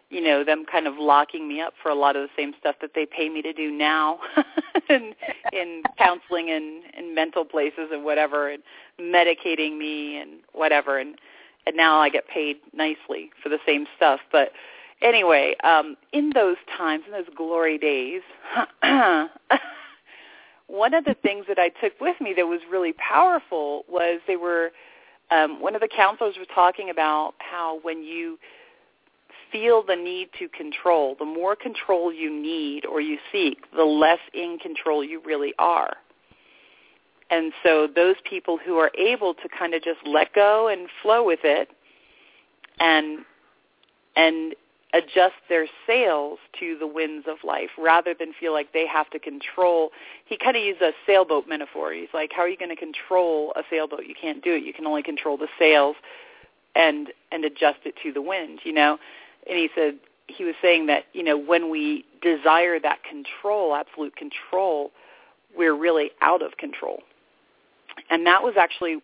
[0.09, 2.75] you know, them kind of locking me up for a lot of the same stuff
[2.81, 4.19] that they pay me to do now,
[4.89, 5.13] in
[5.53, 8.63] in counseling and in mental places and whatever, and
[8.99, 11.15] medicating me and whatever, and
[11.67, 14.51] and now I get paid nicely for the same stuff, but.
[15.03, 18.21] Anyway, um, in those times, in those glory days,
[20.71, 24.37] one of the things that I took with me that was really powerful was they
[24.37, 24.71] were
[25.29, 28.37] um, one of the counselors was talking about how when you
[29.51, 34.19] feel the need to control, the more control you need or you seek, the less
[34.33, 35.95] in control you really are.
[37.29, 41.23] And so those people who are able to kind of just let go and flow
[41.23, 41.69] with it
[42.79, 43.19] and
[44.15, 44.53] and
[44.93, 49.19] adjust their sails to the winds of life rather than feel like they have to
[49.19, 49.91] control.
[50.25, 51.93] He kind of used a sailboat metaphor.
[51.93, 54.05] He's like, how are you going to control a sailboat?
[54.05, 54.63] You can't do it.
[54.63, 55.95] You can only control the sails
[56.75, 58.97] and and adjust it to the wind, you know.
[59.47, 59.95] And he said
[60.27, 64.91] he was saying that, you know, when we desire that control, absolute control,
[65.57, 66.99] we're really out of control.
[68.09, 68.97] And that was actually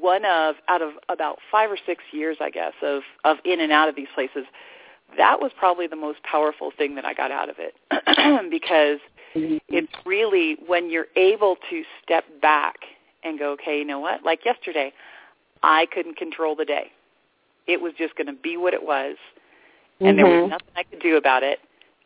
[0.00, 3.72] one of out of about 5 or 6 years, I guess, of of in and
[3.72, 4.44] out of these places
[5.16, 7.74] that was probably the most powerful thing that I got out of it
[8.50, 8.98] because
[9.68, 12.76] it's really when you're able to step back
[13.22, 14.24] and go, okay, you know what?
[14.24, 14.92] Like yesterday,
[15.62, 16.90] I couldn't control the day.
[17.66, 19.16] It was just going to be what it was,
[20.00, 20.48] and there was Mhm.
[20.50, 21.60] nothing I could do about it.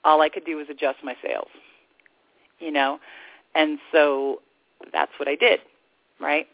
[0.04, 1.48] All I could do was adjust my sails,
[2.58, 3.00] you know,
[3.54, 4.42] and so
[4.92, 5.60] that's what I did,
[6.20, 6.46] right?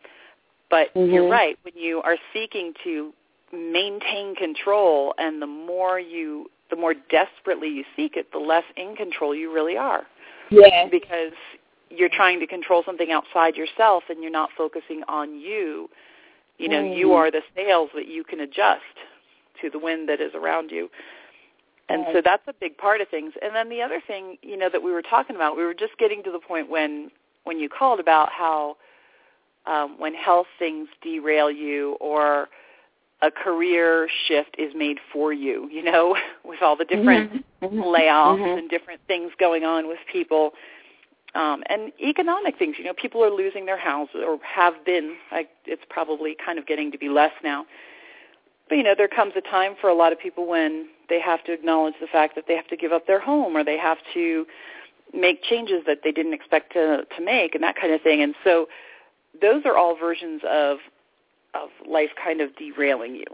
[0.68, 1.30] But you're Mhm.
[1.30, 3.12] right when you are seeking to
[3.52, 8.94] maintain control and the more you the more desperately you seek it the less in
[8.94, 10.04] control you really are.
[10.50, 10.88] Yeah.
[10.90, 11.32] because
[11.90, 15.90] you're trying to control something outside yourself and you're not focusing on you.
[16.58, 17.16] You know you Mhm.
[17.16, 18.82] are the sails that you can adjust
[19.60, 20.90] to the wind that is around you.
[21.88, 23.32] And so that's a big part of things.
[23.42, 25.96] And then the other thing you know that we were talking about we were just
[25.98, 27.10] getting to the point when
[27.44, 28.76] when you called about how
[29.66, 32.48] um, when health things derail you or
[33.22, 37.44] a career shift is made for you, you know, with all the different Mhm.
[37.62, 37.84] Mhm.
[37.84, 38.58] layoffs Mhm.
[38.58, 40.54] and different things going on with people.
[41.34, 45.16] Um, and economic things, you know, people are losing their houses or have been.
[45.30, 47.66] Like it's probably kind of getting to be less now.
[48.68, 51.44] But you know, there comes a time for a lot of people when they have
[51.44, 53.98] to acknowledge the fact that they have to give up their home or they have
[54.14, 54.46] to
[55.12, 58.22] make changes that they didn't expect to to make and that kind of thing.
[58.22, 58.68] And so
[59.40, 60.78] those are all versions of
[61.54, 63.24] of life kind of derailing you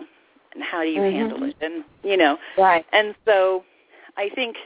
[0.55, 1.13] and how do you Mhm.
[1.13, 2.87] handle it and you know Right.
[2.93, 3.65] and so
[4.17, 4.57] i think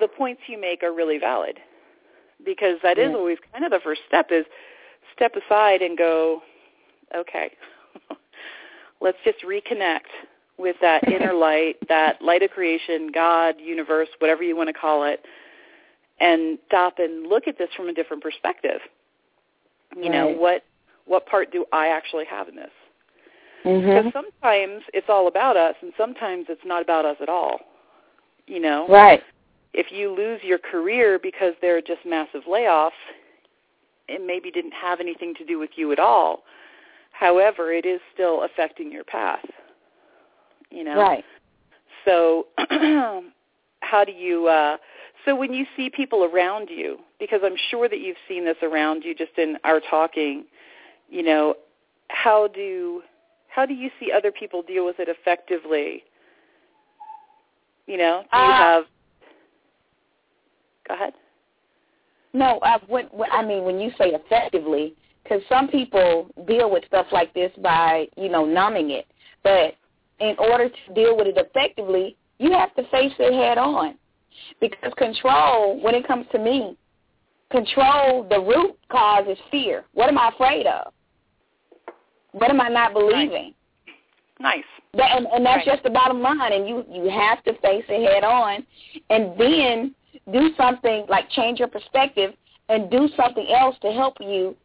[0.00, 1.58] the points you make are really valid
[2.44, 3.16] because that is Yeah.
[3.16, 4.46] always kind of the first step is
[5.14, 6.42] step aside and go
[7.14, 7.50] Okay.
[9.00, 10.08] Let's just reconnect
[10.58, 15.04] with that inner light, that light of creation, God, universe, whatever you want to call
[15.04, 15.24] it,
[16.20, 18.80] and stop and look at this from a different perspective.
[19.96, 20.12] You right.
[20.12, 20.64] know, what
[21.06, 22.70] what part do I actually have in this?
[23.64, 23.88] Mm-hmm.
[23.88, 27.60] Because sometimes it's all about us, and sometimes it's not about us at all.
[28.46, 29.22] You know, right?
[29.72, 32.90] If you lose your career because there are just massive layoffs,
[34.08, 36.42] it maybe didn't have anything to do with you at all.
[37.12, 39.44] However, it is still affecting your path.
[40.70, 41.24] You know, right?
[42.04, 42.46] So,
[43.80, 44.48] how do you?
[44.48, 44.76] uh
[45.24, 49.04] So when you see people around you, because I'm sure that you've seen this around
[49.04, 50.44] you just in our talking,
[51.12, 51.54] you know,
[52.08, 53.02] how do
[53.48, 56.02] how do you see other people deal with it effectively?
[57.86, 58.84] You know, do you Uh, have?
[60.88, 61.12] Go ahead.
[62.32, 66.82] No, I, when, when, I mean when you say effectively, because some people deal with
[66.86, 69.06] stuff like this by you know numbing it,
[69.44, 69.74] but
[70.18, 73.96] in order to deal with it effectively, you have to face it head on.
[74.62, 76.74] Because control, when it comes to me,
[77.50, 79.84] control the root cause is fear.
[79.92, 80.94] What am I afraid of?
[82.32, 83.54] What am I not believing?
[84.40, 84.64] Nice.
[84.94, 85.76] That, and, and that's Right.
[85.76, 86.52] just the bottom line.
[86.52, 88.66] And you you have to face it head on,
[89.10, 89.94] and then
[90.32, 92.34] do something like change your perspective
[92.68, 94.56] and do something else to help you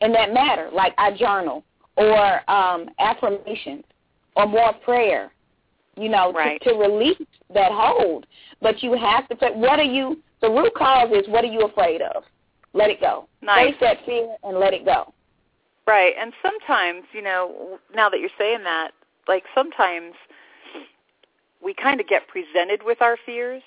[0.00, 0.70] in that matter.
[0.72, 1.64] Like I journal
[1.96, 3.84] or um, affirmations
[4.36, 5.32] or more prayer.
[5.96, 6.60] You know, Right.
[6.62, 7.18] to, to release
[7.52, 8.26] that hold.
[8.62, 9.34] But you have to.
[9.54, 10.22] What are you?
[10.40, 12.22] The root cause is what are you afraid of?
[12.72, 13.28] Let it go.
[13.42, 13.72] Nice.
[13.72, 15.12] Face that fear and let it go.
[15.86, 16.14] Right.
[16.18, 18.92] And sometimes, you know, now that you're saying that,
[19.28, 20.14] like sometimes
[21.62, 23.62] we kind of get presented with our fears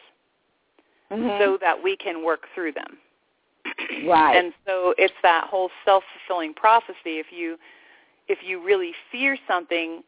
[1.12, 1.38] Mhm.
[1.38, 2.98] so that we can work through them.
[4.06, 4.36] Right.
[4.36, 7.20] And so it's that whole self-fulfilling prophecy.
[7.20, 7.58] If you
[8.28, 10.04] if you really fear something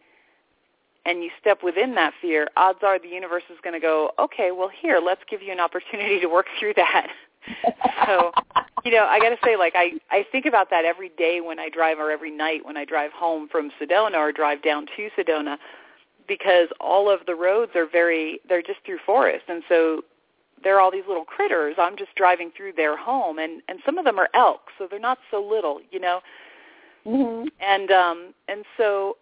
[1.06, 4.52] and you step within that fear, odds are the universe is going to go, "Okay,
[4.52, 7.08] well here, let's give you an opportunity to work through that."
[8.06, 8.32] so,
[8.86, 11.60] you know, I got to say like I I think about that every day when
[11.60, 15.10] I drive or every night when I drive home from Sedona or drive down to
[15.18, 15.58] Sedona
[16.28, 20.04] because all of the roads are very they're just through forest and so
[20.64, 21.76] there are all these little critters.
[21.78, 25.00] I'm just driving through their home, and and some of them are elk, so they're
[25.00, 26.22] not so little, you know.
[27.06, 27.50] Mhm.
[27.60, 29.18] And um and so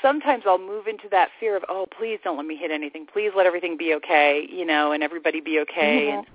[0.00, 3.06] sometimes I'll move into that fear of, oh, please don't let me hit anything.
[3.06, 6.08] Please let everything be okay, you know, and everybody be okay.
[6.08, 6.18] Mhm.
[6.18, 6.26] And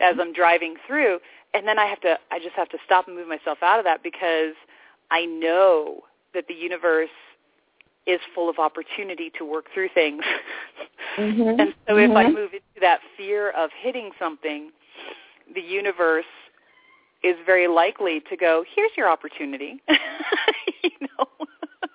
[0.00, 1.20] as I'm driving through,
[1.56, 3.84] and then I have to, I just have to stop and move myself out of
[3.84, 4.54] that because
[5.10, 6.02] I know
[6.34, 7.08] that the universe
[8.06, 10.22] is full of opportunity to work through things.
[11.16, 11.60] Mhm.
[11.60, 12.34] And so if I Mhm.
[12.34, 14.70] move into that fear of hitting something,
[15.54, 16.26] the universe
[17.22, 19.80] is very likely to go, here's your opportunity.
[20.82, 21.28] you know?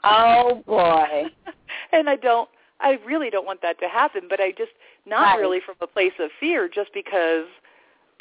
[0.04, 1.26] Oh boy.
[1.92, 4.72] and I don't I really don't want that to happen, but I just
[5.06, 5.40] not Right.
[5.40, 7.46] really from a place of fear just because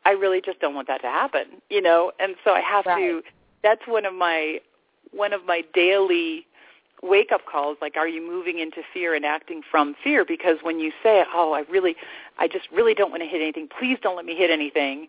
[0.04, 2.12] I really just don't want that to happen, you know?
[2.18, 3.22] And so I have to
[3.62, 4.60] that's one of my
[5.12, 6.46] one of my daily
[7.02, 10.78] wake up calls like are you moving into fear and acting from fear because when
[10.78, 11.96] you say oh i really
[12.38, 15.08] i just really don't want to hit anything please don't let me hit anything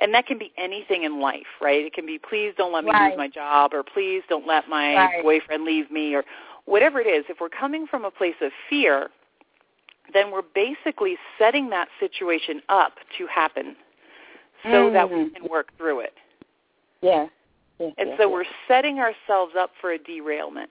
[0.00, 2.90] and that can be anything in life right it can be please don't let me
[2.92, 3.08] Right.
[3.10, 5.22] lose my job or please don't let my Right.
[5.22, 6.22] boyfriend leave me or
[6.64, 9.10] whatever it is if we're coming from a place of fear
[10.12, 13.74] then we're basically setting that situation up to happen
[14.64, 15.34] so that we Mhm.
[15.34, 16.16] can work through it
[17.00, 17.28] Yeah.
[17.78, 18.26] yeah and yeah, so yeah.
[18.26, 20.70] we're setting ourselves up for a derailment.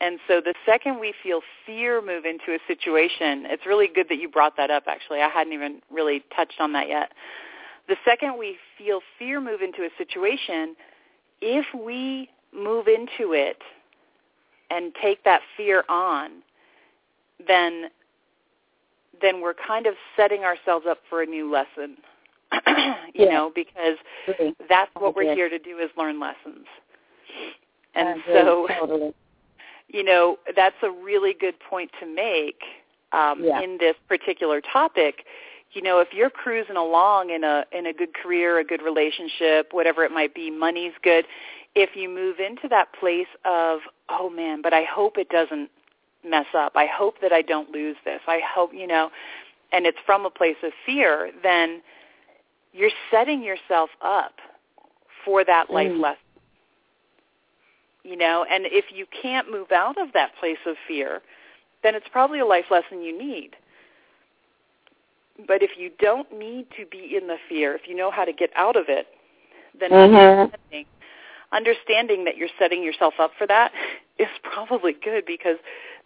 [0.00, 4.16] And so the second we feel fear move into a situation, it's really good that
[4.16, 5.20] you brought that up actually.
[5.20, 7.12] I hadn't even really touched on that yet.
[7.86, 10.74] The second we feel fear move into a situation,
[11.40, 13.62] if we move into it
[14.70, 16.42] and take that fear on,
[17.46, 17.90] then
[19.20, 21.98] then we're kind of setting ourselves up for a new lesson.
[23.14, 23.30] you Yeah.
[23.30, 23.96] know, because
[24.28, 24.54] Agree.
[24.68, 26.66] that's what we're here to do is learn lessons.
[27.94, 29.14] And so, totally.
[29.88, 32.62] you know, that's a really good point to make
[33.12, 33.60] um, Yeah.
[33.60, 35.24] in this particular topic.
[35.72, 39.72] You know, if you're cruising along in a in a good career, a good relationship,
[39.72, 41.26] whatever it might be, money's good.
[41.76, 45.70] If you move into that place of, oh man, but I hope it doesn't
[46.24, 46.72] mess up.
[46.74, 48.20] I hope that I don't lose this.
[48.26, 49.10] I hope, you know,
[49.72, 51.80] and it's from a place of fear, then
[52.72, 54.40] you're setting yourself up
[55.24, 56.00] for that life Mm.
[56.00, 56.20] lesson.
[58.02, 61.22] You know, and if you can't move out of that place of fear,
[61.82, 63.56] then it's probably a life lesson you need.
[65.46, 68.32] But if you don't need to be in the fear, if you know how to
[68.32, 69.06] get out of it,
[69.74, 70.52] then Mhm.
[70.52, 70.86] understanding,
[71.52, 73.72] understanding that you're setting yourself up for that
[74.18, 75.58] is probably good because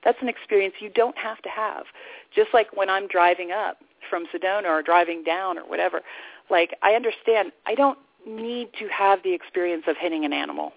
[0.02, 1.86] that's an experience you don't have to have.
[2.30, 3.78] Just like when I'm driving up
[4.10, 6.02] from Sedona or driving down or whatever,
[6.51, 10.72] like I understand I don't need to have the experience of hitting an animal.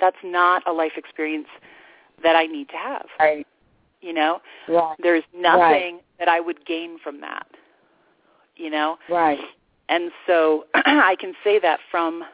[0.00, 1.48] That's not a life experience
[2.22, 3.06] that I need to have.
[3.18, 3.46] Right.
[4.00, 4.40] You know?
[4.68, 4.96] Right.
[5.02, 6.04] There's nothing Right.
[6.18, 7.46] that I would gain from that.
[8.56, 8.98] You know?
[9.08, 9.40] Right.
[9.88, 12.24] And so I can say that from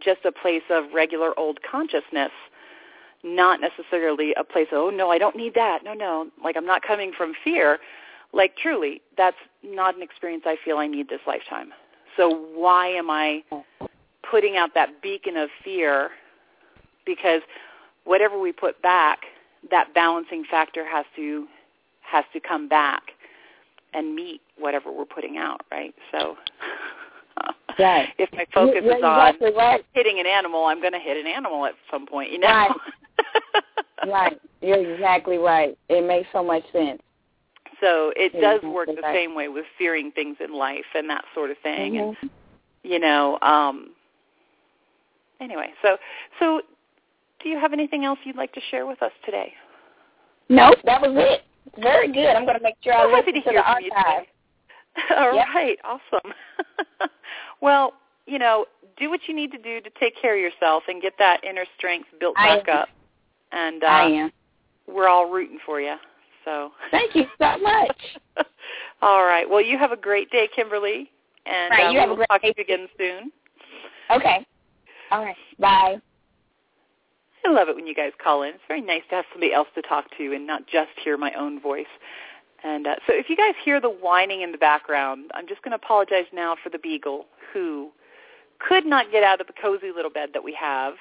[0.00, 2.30] just a place of regular old consciousness,
[3.24, 5.82] not necessarily a place of, oh, no, I don't need that.
[5.84, 6.28] No, no.
[6.42, 7.78] Like I'm not coming from fear.
[8.32, 11.72] Like truly, that's not an experience I feel I need this lifetime.
[12.18, 13.42] So why am I
[14.30, 16.10] putting out that beacon of fear?
[17.06, 17.40] Because
[18.04, 19.20] whatever we put back,
[19.70, 21.46] that balancing factor has to
[22.02, 23.02] has to come back
[23.94, 25.94] and meet whatever we're putting out, right?
[26.12, 26.36] So
[27.78, 28.08] Right.
[28.18, 29.84] if my focus You're is on right.
[29.92, 32.48] hitting an animal, I'm going to hit an animal at some point, you know.
[32.48, 32.70] Right.
[34.06, 34.40] Right.
[34.60, 35.76] You're exactly right.
[35.88, 37.00] It makes so much sense.
[37.80, 41.50] So it does work the same way with fearing things in life and that sort
[41.50, 41.98] of thing.
[41.98, 42.30] And Mhm.
[42.82, 43.94] you know, um
[45.40, 45.98] anyway, so
[46.38, 46.62] so
[47.40, 49.54] do you have anything else you'd like to share with us today?
[50.48, 51.44] Nope, that was it.
[51.78, 52.34] Very good.
[52.34, 54.26] I'm going to make sure I I'm listen to to the archive.
[55.16, 55.46] All Yep.
[55.54, 56.32] right, awesome.
[57.60, 57.92] well,
[58.26, 58.66] you know,
[58.96, 61.64] do what you need to do to take care of yourself and get that inner
[61.76, 62.88] strength built back up.
[63.52, 64.32] And uh, I am.
[64.86, 65.96] we're all rooting for you.
[66.44, 67.96] So Thank you so much.
[69.02, 69.48] all right.
[69.48, 71.10] Well, you have a great day, Kimberly,
[71.46, 73.32] and right, uh, you have we'll great talk day, to you again soon.
[74.10, 74.46] Okay.
[75.10, 75.36] All right.
[75.58, 75.96] Bye.
[77.44, 78.50] I love it when you guys call in.
[78.50, 81.32] It's very nice to have somebody else to talk to and not just hear my
[81.32, 81.86] own voice.
[82.64, 85.70] And uh, so if you guys hear the whining in the background, I'm just going
[85.70, 87.90] to apologize now for the beagle who
[88.58, 90.94] could not get out of the cozy little bed that we have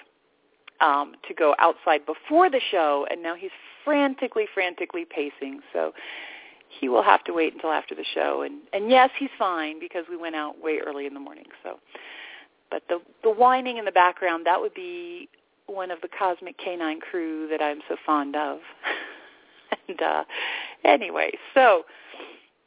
[0.79, 3.49] um, to go outside before the show, and now he's
[3.87, 5.61] frantically, frantically pacing.
[5.71, 5.93] So
[6.67, 8.41] he will have to wait until after the show.
[8.41, 11.47] And, and yes, he's fine because we went out way early in the morning.
[11.63, 11.79] So,
[12.69, 15.29] but the the whining in the background that would be
[15.67, 18.59] one of the cosmic canine crew that I'm so fond of.
[19.87, 20.23] and uh,
[20.83, 21.83] anyway, so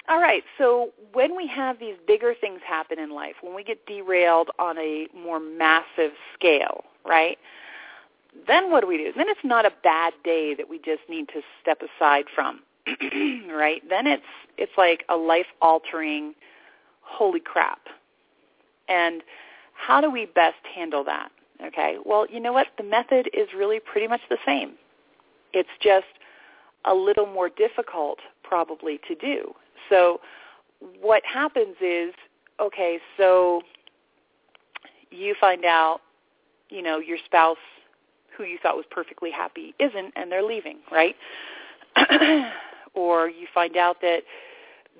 [0.09, 3.85] all right, so when we have these bigger things happen in life, when we get
[3.87, 7.39] derailed on a more massive scale, right?
[8.47, 9.13] Then what do we do?
[9.17, 12.61] Then it's not a bad day that we just need to step aside from,
[13.51, 13.83] right?
[13.89, 14.23] Then it's
[14.57, 16.35] it's like a life altering
[17.01, 17.81] holy crap.
[18.89, 19.23] And
[19.75, 21.31] how do we best handle that?
[21.65, 21.99] Okay.
[22.05, 22.69] Well, you know what?
[22.79, 24.73] The method is really pretty much the same.
[25.53, 26.07] It's just
[26.85, 29.55] a little more difficult probably to do.
[29.89, 30.21] So
[31.01, 32.15] what happens is,
[32.61, 33.63] okay, so
[35.11, 36.01] you find out,
[36.71, 37.59] you know, your spouse
[38.37, 41.17] who you thought was perfectly happy isn't and they're leaving, right?
[42.95, 44.23] or you find out that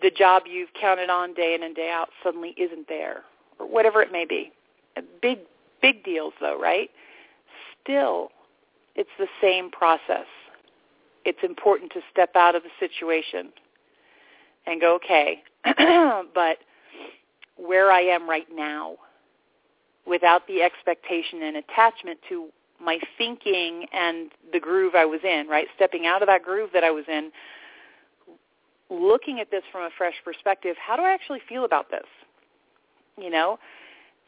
[0.03, 3.23] the job you've counted on day in and day out suddenly isn't there
[3.59, 4.53] or whatever it may be.
[5.23, 5.39] Big
[5.81, 6.91] big deals though, right?
[7.83, 8.31] Still,
[8.97, 10.27] it's the same process.
[11.25, 13.51] It's important to step out of the situation
[14.67, 15.43] and go, okay,
[16.35, 16.59] but
[17.57, 18.97] where I am right now,
[20.07, 22.49] without the expectation and attachment to
[22.83, 25.67] my thinking and the groove I was in, right?
[25.77, 27.31] Stepping out of that groove that I was in,
[28.91, 32.07] looking at this from a fresh perspective, how do I actually feel about this?
[33.19, 33.59] You know,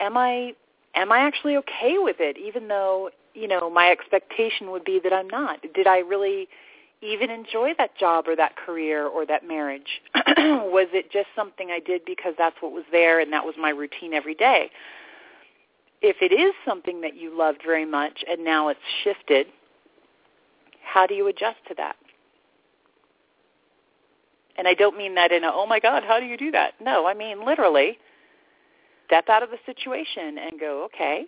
[0.00, 0.54] am I
[0.94, 5.12] am I actually okay with it even though, you know, my expectation would be that
[5.12, 5.60] I'm not?
[5.74, 6.48] Did I really
[7.00, 10.02] even enjoy that job or that career or that marriage?
[10.14, 13.70] was it just something I did because that's what was there and that was my
[13.70, 14.70] routine every day?
[16.02, 19.46] If it is something that you loved very much and now it's shifted,
[20.82, 21.96] how do you adjust to that?
[24.58, 26.74] And I don't mean that in a, oh my God, how do you do that?
[26.80, 27.98] No, I mean literally
[29.06, 31.26] step out of the situation and go, okay,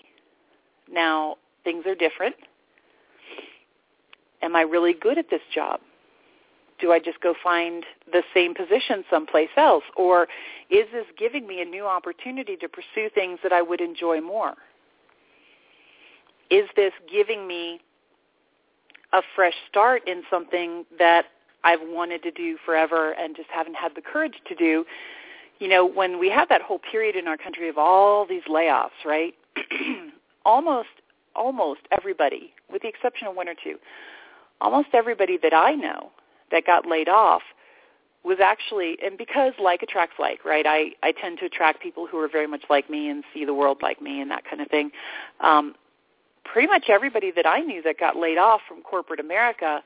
[0.91, 2.35] now things are different.
[4.43, 5.81] Am I really good at this job?
[6.85, 7.82] Do I just go find
[8.12, 9.85] the same position someplace else?
[9.97, 10.24] Or
[10.68, 14.53] is this giving me a new opportunity to pursue things that I would enjoy more?
[16.51, 17.80] Is this giving me
[19.14, 21.24] a fresh start in something that
[21.64, 24.85] I've wanted to do forever and just haven't had the courage to do?
[25.59, 29.07] You know, when we have that whole period in our country of all these layoffs,
[29.07, 29.35] right?
[30.45, 30.89] almost
[31.35, 33.76] almost everybody, with the exception of one or two,
[34.61, 36.11] almost everybody that I know
[36.51, 37.42] that got laid off
[38.24, 40.66] was actually, and because like attracts like, right?
[40.66, 43.55] I, I tend to attract people who are very much like me and see the
[43.55, 44.90] world like me and that kind of thing.
[45.40, 45.74] Um,
[46.45, 49.82] pretty much everybody that I knew that got laid off from corporate America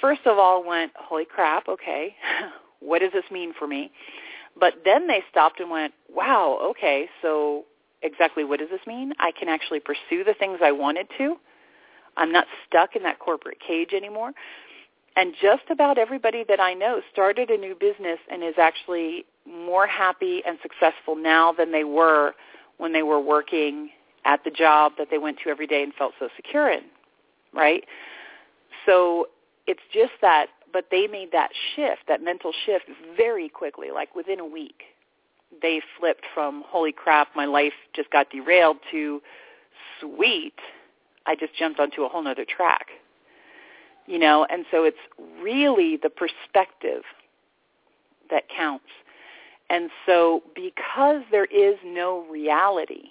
[0.00, 2.14] first of all went, holy crap, okay,
[2.80, 3.90] what does this mean for me?
[4.58, 7.64] But then they stopped and went, wow, okay, so
[8.02, 9.12] exactly what does this mean?
[9.18, 11.36] I can actually pursue the things I wanted to.
[12.16, 14.32] I'm not stuck in that corporate cage anymore.
[15.16, 19.86] And just about everybody that I know started a new business and is actually more
[19.86, 22.34] happy and successful now than they were
[22.78, 23.90] when they were working
[24.24, 26.82] at the job that they went to every day and felt so secure in,
[27.52, 27.84] right?
[28.86, 29.28] So
[29.66, 32.86] it's just that, but they made that shift, that mental shift
[33.16, 34.82] very quickly, like within a week.
[35.60, 39.20] They flipped from, holy crap, my life just got derailed to,
[40.00, 40.54] sweet,
[41.26, 42.88] I just jumped onto a whole other track.
[44.06, 44.98] You know, and so it's
[45.40, 47.02] really the perspective
[48.30, 48.88] that counts.
[49.70, 53.10] And so because there is no reality,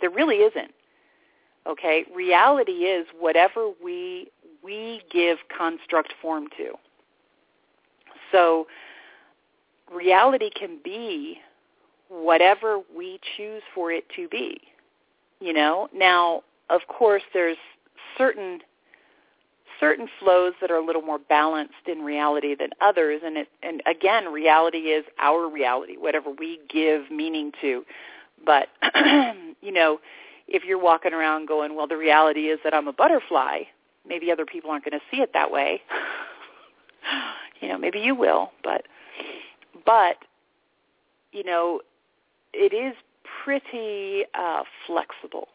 [0.00, 0.72] there really isn't.
[1.66, 2.04] Okay?
[2.14, 4.28] Reality is whatever we
[4.62, 6.72] we give construct form to.
[8.32, 8.66] So
[9.92, 11.38] reality can be
[12.08, 14.60] whatever we choose for it to be.
[15.40, 15.88] You know?
[15.94, 17.56] Now, of course there's
[18.16, 18.60] certain
[19.78, 23.82] certain flows that are a little more balanced in reality than others and it and
[23.86, 27.84] again reality is our reality whatever we give meaning to.
[28.44, 28.68] But
[29.60, 30.00] you know
[30.48, 33.62] if you're walking around going well the reality is that I'm a butterfly
[34.08, 35.82] maybe other people aren't going to see it that way.
[37.62, 38.84] You know maybe you will but
[39.84, 40.16] but
[41.30, 41.82] you know
[42.54, 42.94] it is
[43.44, 45.48] pretty uh flexible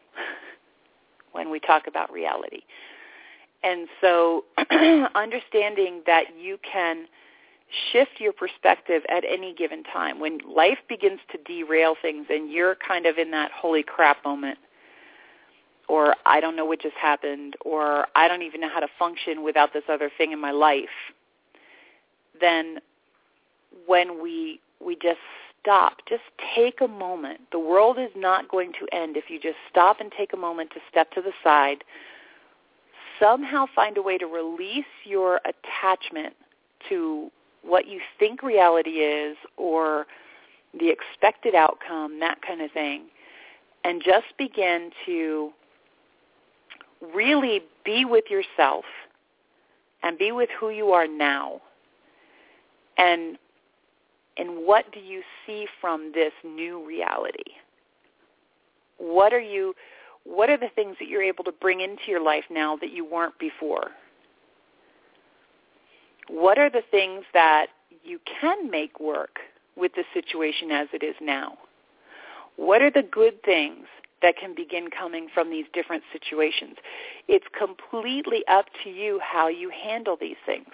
[1.36, 2.62] when we talk about reality
[3.66, 4.44] and so
[5.14, 7.06] understanding that you can
[7.92, 10.20] shift your perspective at any given time.
[10.20, 14.58] When life begins to derail things and you're kind of in that holy crap moment,
[15.88, 19.42] or I don't know what just happened, or I don't even know how to function
[19.42, 20.88] without this other thing in my life,
[22.40, 22.78] then
[23.86, 25.18] when we we just
[25.66, 26.22] stop, just
[26.54, 27.40] take a moment.
[27.50, 30.70] The world is not going to end if you just stop and take a moment
[30.70, 31.82] to step to the side,
[33.18, 36.34] somehow find a way to release your attachment
[36.88, 37.30] to
[37.62, 40.06] what you think reality is or
[40.78, 43.06] the expected outcome, that kind of thing,
[43.82, 45.50] and just begin to
[47.12, 48.84] really be with yourself
[50.04, 51.60] and be with who you are now.
[52.98, 53.36] And
[54.36, 57.52] and what do you see from this new reality?
[58.98, 59.74] What are you
[60.24, 63.04] what are the things that you're able to bring into your life now that you
[63.04, 63.90] weren't before?
[66.28, 67.66] What are the things that
[68.02, 69.38] you can make work
[69.76, 71.56] with the situation as it is now?
[72.56, 73.86] What are the good things
[74.22, 76.76] that can begin coming from these different situations?
[77.28, 80.70] It's completely up to you how you handle these things.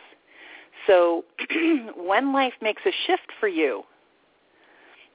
[0.86, 1.24] So
[1.96, 3.84] when life makes a shift for you,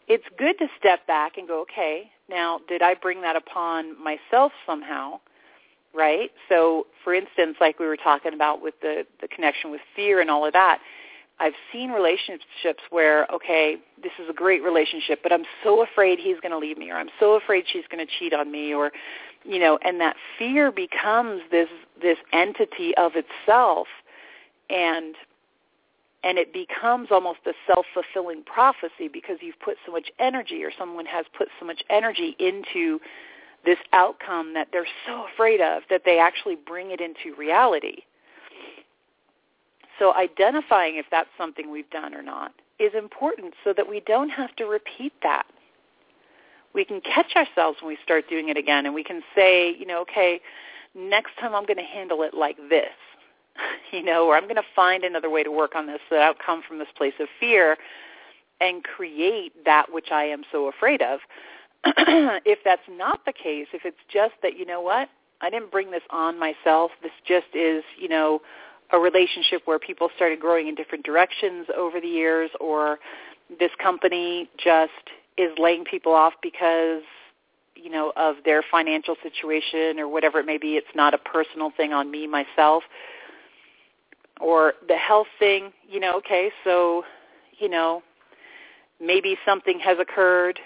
[0.07, 4.51] it's good to step back and go, okay, now did I bring that upon myself
[4.65, 5.19] somehow?
[5.93, 6.31] Right?
[6.49, 10.29] So for instance, like we were talking about with the, the connection with fear and
[10.29, 10.79] all of that,
[11.39, 16.39] I've seen relationships where, okay, this is a great relationship, but I'm so afraid he's
[16.39, 18.91] going to leave me or I'm so afraid she's going to cheat on me or,
[19.43, 21.69] you know, and that fear becomes this,
[22.01, 23.87] this entity of itself
[24.69, 25.15] and
[26.23, 31.05] and it becomes almost a self-fulfilling prophecy because you've put so much energy or someone
[31.05, 32.99] has put so much energy into
[33.65, 37.97] this outcome that they're so afraid of that they actually bring it into reality.
[39.99, 44.29] So identifying if that's something we've done or not is important so that we don't
[44.29, 45.45] have to repeat that.
[46.73, 49.85] We can catch ourselves when we start doing it again and we can say, you
[49.85, 50.39] know, okay,
[50.95, 52.93] next time I'm going to handle it like this
[53.91, 56.35] you know, or I'm going to find another way to work on this so that
[56.43, 57.77] come from this place of fear
[58.59, 61.19] and create that which I am so afraid of.
[61.85, 65.09] if that's not the case, if it's just that, you know what,
[65.41, 68.41] I didn't bring this on myself, this just is, you know,
[68.91, 72.99] a relationship where people started growing in different directions over the years or
[73.59, 74.91] this company just
[75.37, 77.03] is laying people off because
[77.75, 81.71] you know of their financial situation or whatever it may be it's not a personal
[81.75, 82.83] thing on me myself
[84.39, 87.03] or the health thing, you know, okay, so,
[87.59, 88.03] you know,
[88.99, 90.59] maybe something has occurred,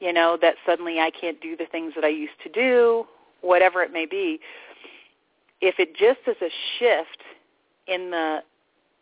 [0.00, 3.06] you know, that suddenly I can't do the things that I used to do,
[3.40, 4.40] whatever it may be.
[5.60, 7.22] If it just is a shift
[7.86, 8.40] in the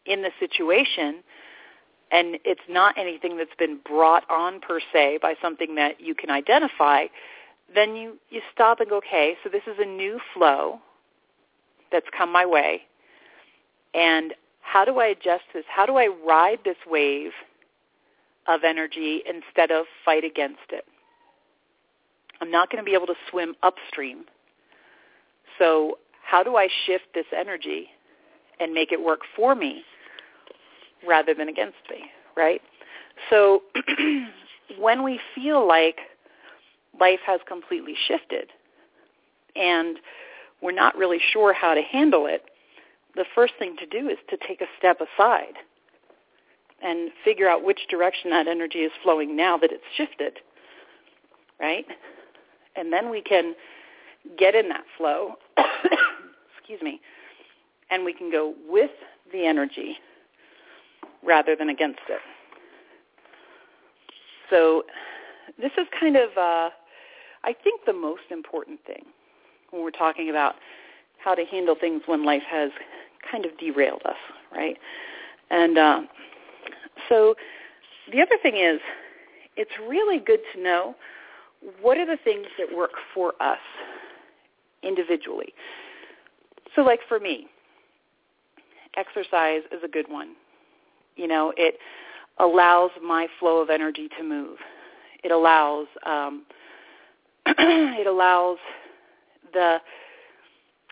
[0.05, 1.23] in the situation
[2.11, 6.31] and it's not anything that's been brought on per se by something that you can
[6.31, 7.07] identify,
[7.75, 10.79] then you, you stop and go, okay, so this is a new flow
[11.91, 12.83] that's come my way.
[13.95, 15.65] And how do I adjust this?
[15.69, 17.33] How do I ride this wave
[18.47, 20.85] of energy instead of fight against it?
[22.41, 24.25] I'm not going to be able to swim upstream.
[25.59, 27.89] So how do I shift this energy
[28.59, 29.83] and make it work for me
[31.07, 32.05] rather than against me,
[32.37, 32.63] right?
[33.29, 33.63] So
[34.79, 36.01] when we feel like
[36.99, 38.49] life has completely shifted
[39.55, 39.99] and
[40.61, 42.45] we're not really sure how to handle it,
[43.15, 45.55] the first thing to do is to take a step aside
[46.83, 50.39] and figure out which direction that energy is flowing now that it's shifted,
[51.61, 51.87] right?
[52.75, 53.55] And then we can
[54.39, 55.35] get in that flow,
[56.59, 57.01] excuse me,
[57.91, 58.91] and we can go with
[59.33, 59.99] the energy
[61.23, 62.21] rather than against it.
[64.51, 64.85] So
[65.61, 66.71] this is kind of, uh,
[67.45, 69.05] I think, the most important thing
[69.71, 70.57] when we're talking about
[71.23, 72.71] how to handle things when life has
[73.31, 74.17] kind of derailed us,
[74.53, 74.77] right?
[75.51, 76.01] And uh,
[77.09, 77.35] so
[78.11, 78.81] the other thing is,
[79.57, 80.95] it's really good to know
[81.81, 83.59] what are the things that work for us
[84.83, 85.53] individually.
[86.75, 87.47] So like for me,
[88.97, 90.35] exercise is a good one.
[91.17, 91.77] You know, it
[92.39, 94.57] allows my flow of energy to move.
[95.23, 96.45] It allows um,
[97.47, 98.59] it allows
[99.53, 99.79] the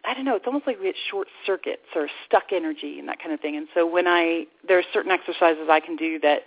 [0.05, 3.19] I don't know, it's almost like we get short circuits or stuck energy and that
[3.19, 3.57] kind of thing.
[3.57, 6.41] And so when I there are certain exercises I can do that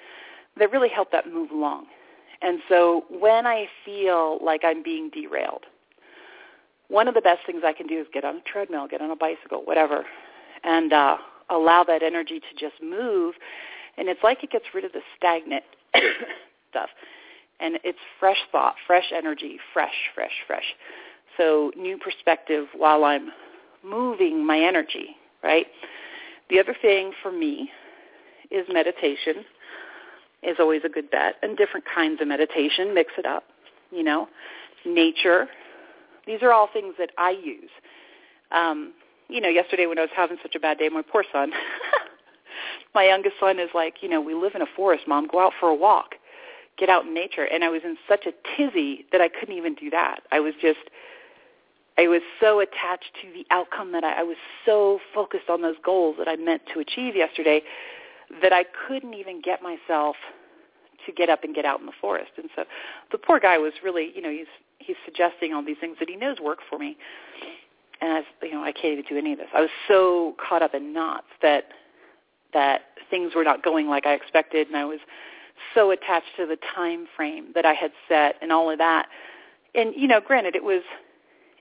[0.58, 1.86] that really help that move along.
[2.42, 5.64] And so when I feel like I'm being derailed,
[6.90, 9.10] one of the best things I can do is get on a treadmill, get on
[9.10, 10.04] a bicycle, whatever,
[10.64, 11.18] and uh,
[11.50, 13.36] allow that energy to just move.
[13.98, 15.64] And it's like it gets rid of the stagnant
[16.70, 16.90] stuff.
[17.60, 20.76] And it's fresh thought, fresh energy, fresh, fresh, fresh.
[21.38, 23.30] So new perspective while I'm
[23.84, 25.68] moving my energy, right?
[26.50, 27.72] The other thing for me
[28.52, 29.46] is meditation
[30.44, 33.46] is always a good bet and different kinds of meditation, mix it up,
[33.92, 34.28] you know,
[34.86, 35.48] nature.
[36.28, 37.70] These are all things that I use.
[38.52, 38.94] Um,
[39.30, 41.52] you know, yesterday when I was having such a bad day, my poor son,
[42.96, 45.54] my youngest son is like, you know, we live in a forest, mom, go out
[45.60, 46.16] for a walk,
[46.78, 47.46] get out in nature.
[47.52, 50.22] And I was in such a tizzy that I couldn't even do that.
[50.32, 50.80] I was just,
[51.98, 55.76] I was so attached to the outcome that I, I was so focused on those
[55.84, 57.62] goals that I meant to achieve yesterday
[58.42, 60.16] that I couldn't even get myself
[61.06, 62.32] to get up and get out in the forest.
[62.38, 62.64] And so
[63.12, 64.48] the poor guy was really, you know, he's
[64.80, 66.98] he's suggesting all these things that he knows work for me.
[68.02, 69.48] And I, you know, I can't even do any of this.
[69.54, 71.66] I was so caught up in knots that
[72.54, 75.00] that things were not going like I expected, and I was
[75.74, 79.08] so attached to the time frame that I had set and all of that.
[79.76, 80.84] And you know, granted, it was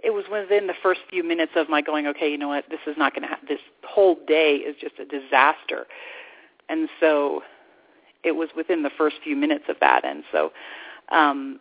[0.02, 2.80] it was within the first few minutes of my going, okay, you know what, this
[2.86, 3.46] is not going to happen.
[3.48, 5.86] This whole day is just a disaster.
[6.68, 7.42] And so
[8.24, 10.04] it was within the first few minutes of that.
[10.04, 10.52] And so,
[11.10, 11.60] um,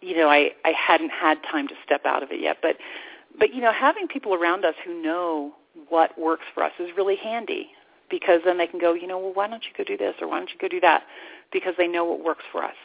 [0.00, 2.58] you know, I, I hadn't had time to step out of it yet.
[2.62, 2.76] But,
[3.38, 5.52] but, you know, having people around us who know
[5.88, 7.68] what works for us is really handy
[8.10, 10.28] because then they can go, you know, well, why don't you go do this or
[10.28, 11.02] why don't you go do that?
[11.52, 12.76] Because they know what works for us.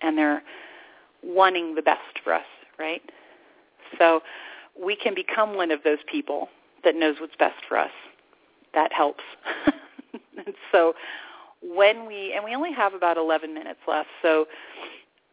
[0.00, 0.42] And they're
[1.22, 2.44] wanting the best for us
[2.78, 3.02] right?
[3.98, 4.22] So
[4.80, 6.48] we can become one of those people
[6.84, 7.90] that knows what's best for us.
[8.74, 9.24] That helps.
[10.36, 10.94] and so
[11.62, 14.46] when we, and we only have about 11 minutes left, so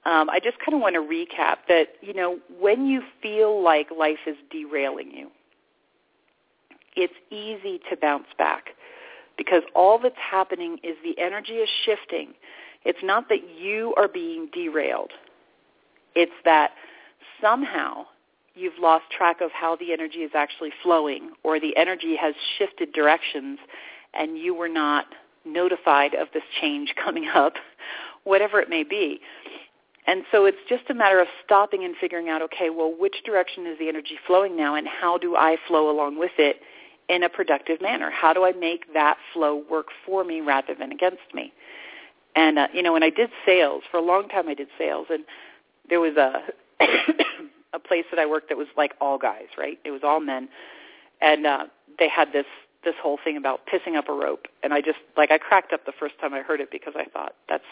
[0.06, 3.89] um, I just kind of want to recap that, you know, when you feel like
[3.91, 5.30] life is derailing you,
[6.96, 8.70] it's easy to bounce back
[9.38, 12.34] because all that's happening is the energy is shifting.
[12.86, 15.12] It's not that you are being derailed.
[16.16, 16.72] It's that
[17.42, 18.06] somehow
[18.56, 22.94] you've lost track of how the energy is actually flowing or the energy has shifted
[22.94, 23.60] directions
[24.14, 25.06] and you were not
[25.46, 27.54] notified of this change coming up,
[28.24, 29.20] whatever it may be.
[30.08, 33.66] And so it's just a matter of stopping and figuring out, okay, well, which direction
[33.66, 36.58] is the energy flowing now and how do I flow along with it
[37.10, 38.12] in a productive manner?
[38.12, 41.52] How do I make that flow work for me rather than against me?
[42.36, 45.08] And, uh, you know, when I did sales, for a long time I did sales,
[45.10, 45.24] and
[45.90, 46.44] there was a
[47.76, 49.78] a place that I worked that was like all guys, right?
[49.84, 50.50] It was all men,
[51.22, 51.66] and uh,
[52.00, 52.46] they had this
[52.84, 55.86] this whole thing about pissing up a rope, and I just like I cracked up
[55.86, 57.66] the first time I heard it because I thought that's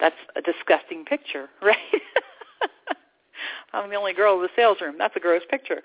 [0.00, 1.76] that's a disgusting picture, right?
[3.72, 4.96] I'm the only girl in the sales room.
[4.98, 5.82] That's a gross picture.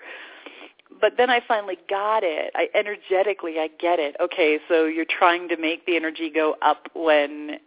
[1.00, 2.50] But then I finally got it.
[2.54, 4.16] I energetically I get it.
[4.20, 7.58] Okay, so you're trying to make the energy go up when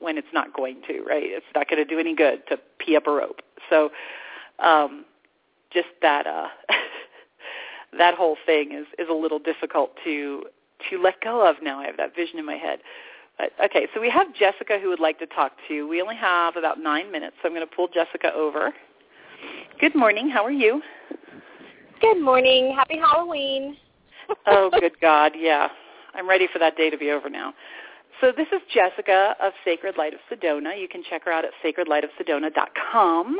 [0.00, 1.22] when it's not going to, right?
[1.24, 3.40] It's not going to do any good to pee up a rope.
[3.70, 3.90] So
[4.58, 5.04] um,
[5.72, 6.48] just that uh,
[7.98, 10.44] that whole thing is is a little difficult to
[10.90, 11.80] to let go of now.
[11.80, 12.80] I have that vision in my head.
[13.38, 15.74] But, okay, so we have Jessica who would like to talk to.
[15.74, 15.88] you.
[15.88, 18.72] We only have about nine minutes, so I'm going to pull Jessica over.
[19.80, 20.28] Good morning.
[20.28, 20.80] How are you?
[22.00, 22.72] Good morning.
[22.76, 23.76] Happy Halloween.
[24.46, 25.68] oh, good God, yeah.
[26.14, 27.54] I'm ready for that day to be over now.
[28.20, 30.80] So this is Jessica of Sacred Light of Sedona.
[30.80, 33.36] You can check her out at sacredlightofsedona.com.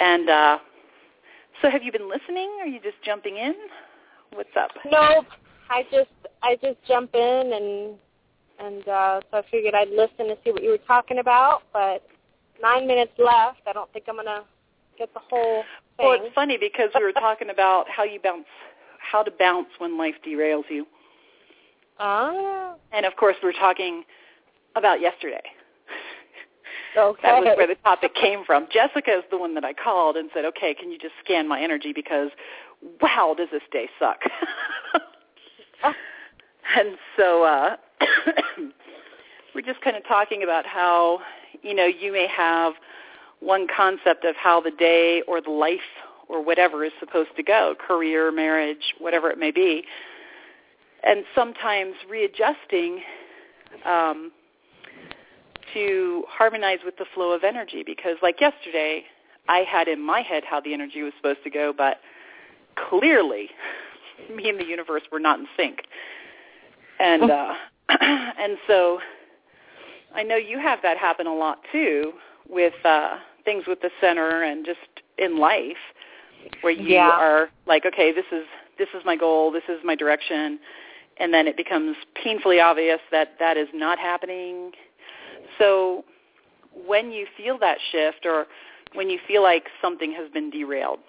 [0.00, 0.58] And uh,
[1.60, 2.50] so have you been listening?
[2.60, 3.54] Are you just jumping in?
[4.32, 4.70] What's up?
[4.90, 5.26] Nope.
[5.68, 6.10] I just
[6.42, 7.96] I just jump in and
[8.58, 11.62] and uh, so I figured I'd listen to see what you were talking about.
[11.72, 12.02] But
[12.62, 13.60] nine minutes left.
[13.66, 14.44] I don't think I'm gonna
[14.98, 15.62] get the whole
[15.96, 16.06] thing.
[16.06, 18.46] Well, it's funny because we were talking about how you bounce,
[18.98, 20.86] how to bounce when life derails you.
[21.98, 22.74] Ah.
[22.92, 24.04] And of course, we we're talking
[24.76, 25.42] about yesterday.
[26.96, 27.20] Okay.
[27.22, 28.66] That was where the topic came from.
[28.72, 31.60] Jessica is the one that I called and said, "Okay, can you just scan my
[31.60, 32.30] energy because,
[33.00, 34.20] wow, does this day suck?"
[36.76, 37.76] and so uh,
[39.54, 41.20] we're just kind of talking about how
[41.62, 42.74] you know you may have
[43.40, 45.80] one concept of how the day or the life
[46.28, 49.84] or whatever is supposed to go, career, marriage, whatever it may be,
[51.02, 53.00] and sometimes readjusting.
[53.84, 54.32] Um,
[55.74, 59.04] to harmonize with the flow of energy because like yesterday
[59.48, 61.98] I had in my head how the energy was supposed to go but
[62.88, 63.50] clearly
[64.34, 65.82] me and the universe were not in sync.
[66.98, 67.54] And uh
[67.88, 69.00] and so
[70.14, 72.12] I know you have that happen a lot too
[72.48, 74.78] with uh things with the center and just
[75.18, 75.76] in life
[76.62, 77.10] where you yeah.
[77.10, 78.44] are like okay this is
[78.78, 80.58] this is my goal, this is my direction
[81.18, 84.72] and then it becomes painfully obvious that that is not happening
[85.58, 86.04] so
[86.86, 88.46] when you feel that shift or
[88.94, 91.00] when you feel like something has been derailed,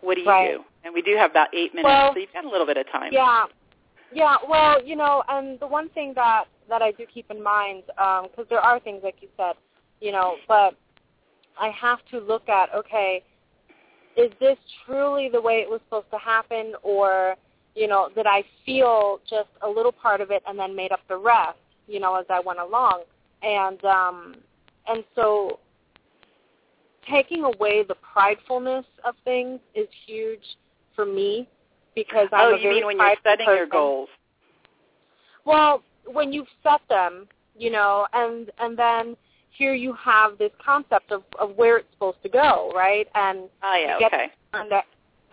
[0.00, 0.52] what do you right.
[0.52, 0.64] do?
[0.84, 2.90] And we do have about eight minutes, well, so you've got a little bit of
[2.90, 3.12] time.
[3.12, 3.44] Yeah.
[4.12, 7.82] Yeah, well, you know, and the one thing that that I do keep in mind,
[7.86, 9.54] because um, there are things like you said,
[10.00, 10.74] you know, but
[11.60, 13.22] I have to look at, okay,
[14.16, 17.36] is this truly the way it was supposed to happen, or
[17.74, 21.00] you know, did I feel just a little part of it and then made up
[21.08, 21.58] the rest?
[21.88, 23.02] You know, as I went along.
[23.42, 24.34] And um
[24.86, 25.58] and so
[27.10, 30.42] taking away the pridefulness of things is huge
[30.94, 31.48] for me
[31.94, 33.56] because I'm oh, a you very mean when you're setting person.
[33.58, 34.08] your goals?
[35.44, 37.26] Well, when you've set them,
[37.56, 39.16] you know, and and then
[39.50, 43.08] here you have this concept of of where it's supposed to go, right?
[43.14, 44.32] And oh yeah, you get okay.
[44.52, 44.84] That,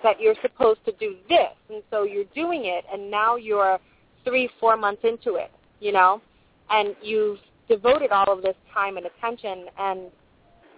[0.03, 3.79] that you're supposed to do this, and so you're doing it, and now you're
[4.23, 6.21] three, four months into it, you know,
[6.69, 10.11] and you've devoted all of this time and attention and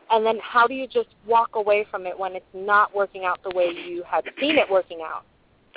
[0.09, 3.39] and then how do you just walk away from it when it's not working out
[3.43, 5.25] the way you had seen it working out?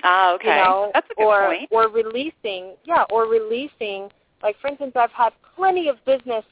[0.05, 0.49] Ah okay.
[0.49, 1.69] you know that's a good or point.
[1.71, 4.09] or releasing yeah or releasing
[4.43, 6.45] like for instance i've had plenty of business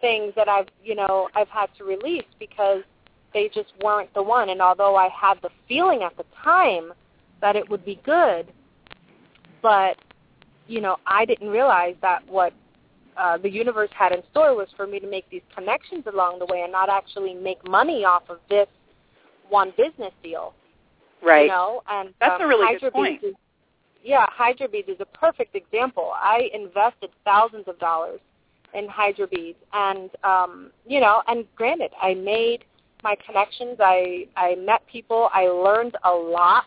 [0.00, 2.82] things that i've you know i've had to release because
[3.32, 6.92] they just weren't the one and although i had the feeling at the time
[7.40, 8.52] that it would be good
[9.62, 9.96] but
[10.66, 12.52] you know i didn't realize that what
[13.16, 16.46] uh, the universe had in store was for me to make these connections along the
[16.46, 18.68] way and not actually make money off of this
[19.48, 20.54] one business deal.
[21.22, 21.42] Right.
[21.42, 23.24] You know, and that's um, a really Hydra good point.
[23.24, 23.34] Is,
[24.04, 26.12] yeah, Hydra Beads is a perfect example.
[26.14, 28.20] I invested thousands of dollars
[28.74, 32.64] in Hydra Beads, and um, you know, and granted, I made
[33.02, 33.78] my connections.
[33.80, 35.30] I I met people.
[35.32, 36.64] I learned a lot,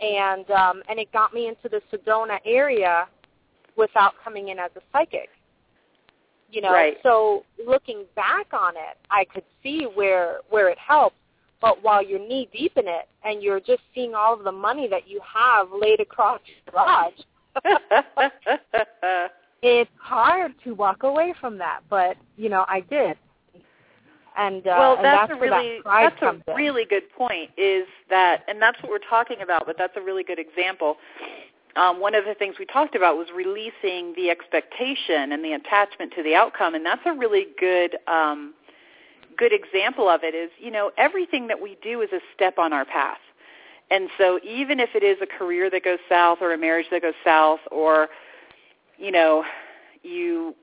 [0.00, 3.08] and um, and it got me into the Sedona area
[3.76, 5.28] without coming in as a psychic
[6.50, 6.96] you know right.
[7.02, 11.16] so looking back on it i could see where where it helps
[11.60, 14.88] but while you're knee deep in it and you're just seeing all of the money
[14.88, 17.12] that you have laid across your garage
[19.62, 23.16] it's hard to walk away from that but you know i did
[24.36, 26.56] and uh well and that's, that's a really that that's a in.
[26.56, 30.22] really good point is that and that's what we're talking about but that's a really
[30.22, 30.96] good example
[31.76, 36.12] um, one of the things we talked about was releasing the expectation and the attachment
[36.16, 38.54] to the outcome, and that's a really good um,
[39.36, 40.34] good example of it.
[40.34, 43.18] Is you know everything that we do is a step on our path,
[43.90, 47.02] and so even if it is a career that goes south or a marriage that
[47.02, 48.08] goes south, or
[48.98, 49.44] you know
[50.02, 50.54] you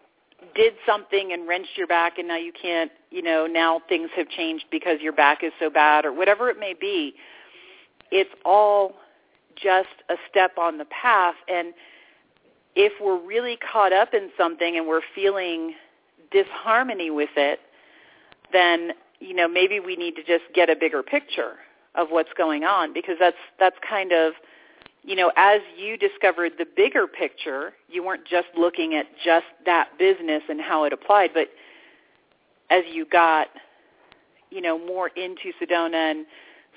[0.54, 4.30] did something and wrenched your back and now you can't, you know, now things have
[4.30, 7.16] changed because your back is so bad or whatever it may be,
[8.12, 8.96] it's all
[9.56, 11.36] just a step on the path.
[11.48, 11.74] And
[12.76, 15.76] if we're really caught up in something and we're feeling
[16.32, 17.60] disharmony with it,
[18.52, 21.54] then you know, maybe we need to just get a bigger picture
[21.96, 24.34] of what's going on because that's that's kind of
[25.06, 29.90] you know, as you discovered the bigger picture, you weren't just looking at just that
[30.00, 31.50] business and how it applied, but
[32.72, 33.50] as you got,
[34.50, 36.26] you know, more into Sedona and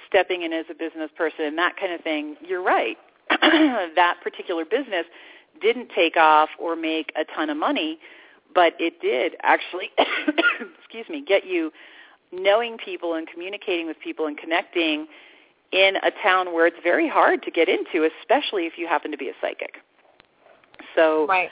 [0.06, 2.96] stepping in as a business person and that kind of thing, you're right.
[3.30, 5.04] that particular business
[5.60, 7.98] didn't take off or make a ton of money,
[8.54, 9.90] but it did actually,
[10.78, 11.72] excuse me, get you
[12.32, 15.06] knowing people and communicating with people and connecting
[15.72, 19.18] in a town where it's very hard to get into, especially if you happen to
[19.18, 19.76] be a psychic.
[20.94, 21.50] So, right.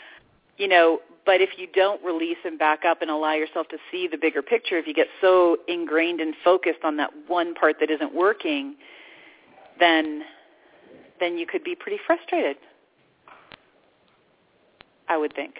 [0.56, 4.06] you know, but if you don't release and back up and allow yourself to see
[4.06, 7.90] the bigger picture, if you get so ingrained and focused on that one part that
[7.90, 8.76] isn't working,
[9.78, 10.22] then
[11.18, 12.56] then you could be pretty frustrated.
[15.08, 15.56] I would think.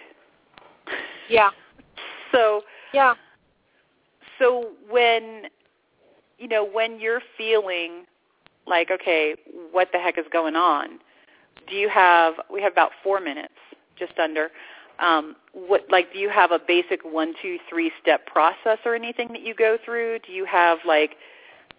[1.29, 1.49] Yeah.
[2.33, 2.63] So
[2.93, 3.13] yeah.
[4.37, 5.43] So when
[6.37, 8.03] you know when you're feeling
[8.67, 9.35] like okay,
[9.71, 10.99] what the heck is going on?
[11.69, 13.53] Do you have we have about 4 minutes
[13.97, 14.49] just under
[14.99, 19.27] um, what like do you have a basic one two three step process or anything
[19.29, 20.19] that you go through?
[20.25, 21.15] Do you have like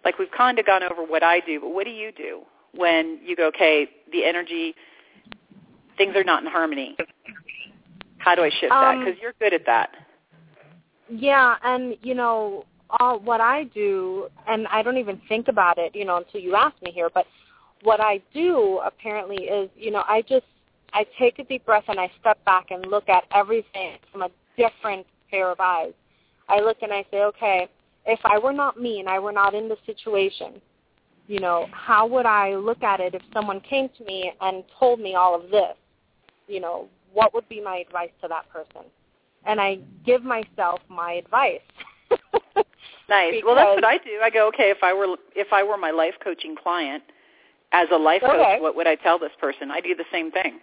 [0.04, 2.40] like we've kind of gone over what i do but what do you do
[2.74, 4.74] when you go okay the energy
[5.96, 6.96] things are not in harmony?
[8.18, 9.90] How do i shift um, that because you're good at that.
[11.10, 12.64] Yeah and you know
[13.00, 16.54] all what i do and i don't even think about it you know until you
[16.54, 17.26] ask me here but
[17.82, 20.46] what i do apparently is you know i just
[20.92, 24.30] I take a deep breath and I step back and look at everything from a
[24.56, 25.92] different pair of eyes.
[26.48, 27.68] I look and I say, okay,
[28.06, 30.60] if I were not me and I were not in the situation,
[31.26, 34.98] you know, how would I look at it if someone came to me and told
[34.98, 35.76] me all of this?
[36.46, 38.88] You know, what would be my advice to that person?
[39.44, 41.60] And I give myself my advice.
[43.08, 43.34] nice.
[43.44, 44.20] well, that's what I do.
[44.22, 47.02] I go, okay, if I were if I were my life coaching client
[47.72, 48.32] as a life okay.
[48.32, 49.70] coach, what would I tell this person?
[49.70, 50.58] I do the same thing.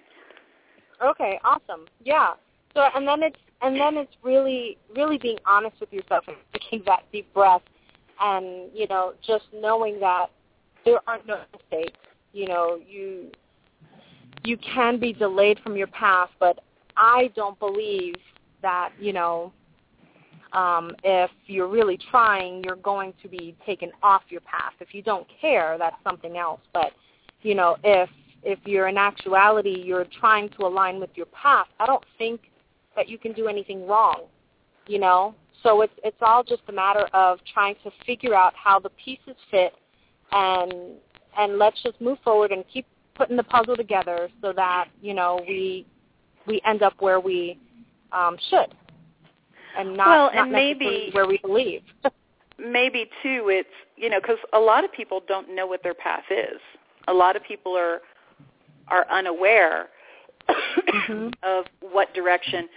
[1.04, 1.86] Okay, awesome.
[2.04, 2.34] Yeah.
[2.74, 6.84] So and then it's and then it's really really being honest with yourself and taking
[6.86, 7.62] that deep breath
[8.20, 10.28] and, you know, just knowing that
[10.84, 12.00] there are no mistakes.
[12.34, 13.32] You know, you
[14.44, 16.60] you can be delayed from your path, but
[16.98, 18.16] I don't believe
[18.62, 19.52] that, you know,
[20.54, 24.74] um, if you're really trying, you're going to be taken off your path.
[24.80, 26.62] If you don't care, that's something else.
[26.74, 26.92] But,
[27.42, 28.10] you know, if
[28.46, 32.42] if you're in actuality you're trying to align with your path, I don't think
[32.96, 34.24] that you can do anything wrong.
[34.88, 35.36] You know?
[35.64, 39.36] So it's it's all just a matter of trying to figure out how the pieces
[39.50, 39.74] fit
[40.32, 40.74] and
[41.38, 42.86] and let's just move forward and keep
[43.16, 45.86] putting the puzzle together so that, you know, we
[46.46, 47.60] we end up where we
[48.12, 48.74] um should.
[49.78, 51.82] And not, well, not and maybe where we believe.
[52.60, 53.68] maybe too it's,
[53.98, 56.62] you know, cuz a lot of people don't know what their path is.
[57.08, 58.02] A lot of people are
[58.88, 59.88] are unaware
[60.50, 61.30] mm-hmm.
[61.44, 62.68] of what direction.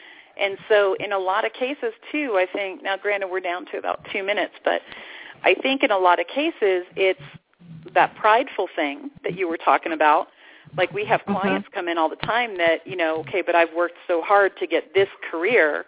[0.41, 3.79] And so in a lot of cases too, I think now granted we're down to
[3.79, 4.83] about 2 minutes, but
[5.43, 7.21] I think in a lot of cases it's
[7.95, 10.29] that prideful thing that you were talking about.
[10.77, 11.41] Like we have mm-hmm.
[11.41, 14.53] clients come in all the time that, you know, okay, but I've worked so hard
[14.59, 15.87] to get this career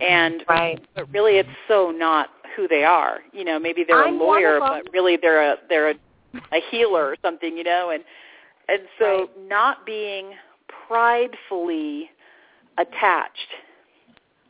[0.00, 0.84] and right.
[0.94, 3.20] but really it's so not who they are.
[3.32, 5.94] You know, maybe they're I'm a lawyer but really they're a they're a,
[6.52, 8.02] a healer or something, you know, and
[8.68, 9.48] and so right.
[9.48, 10.32] not being
[10.88, 12.10] pridefully
[12.78, 13.48] attached,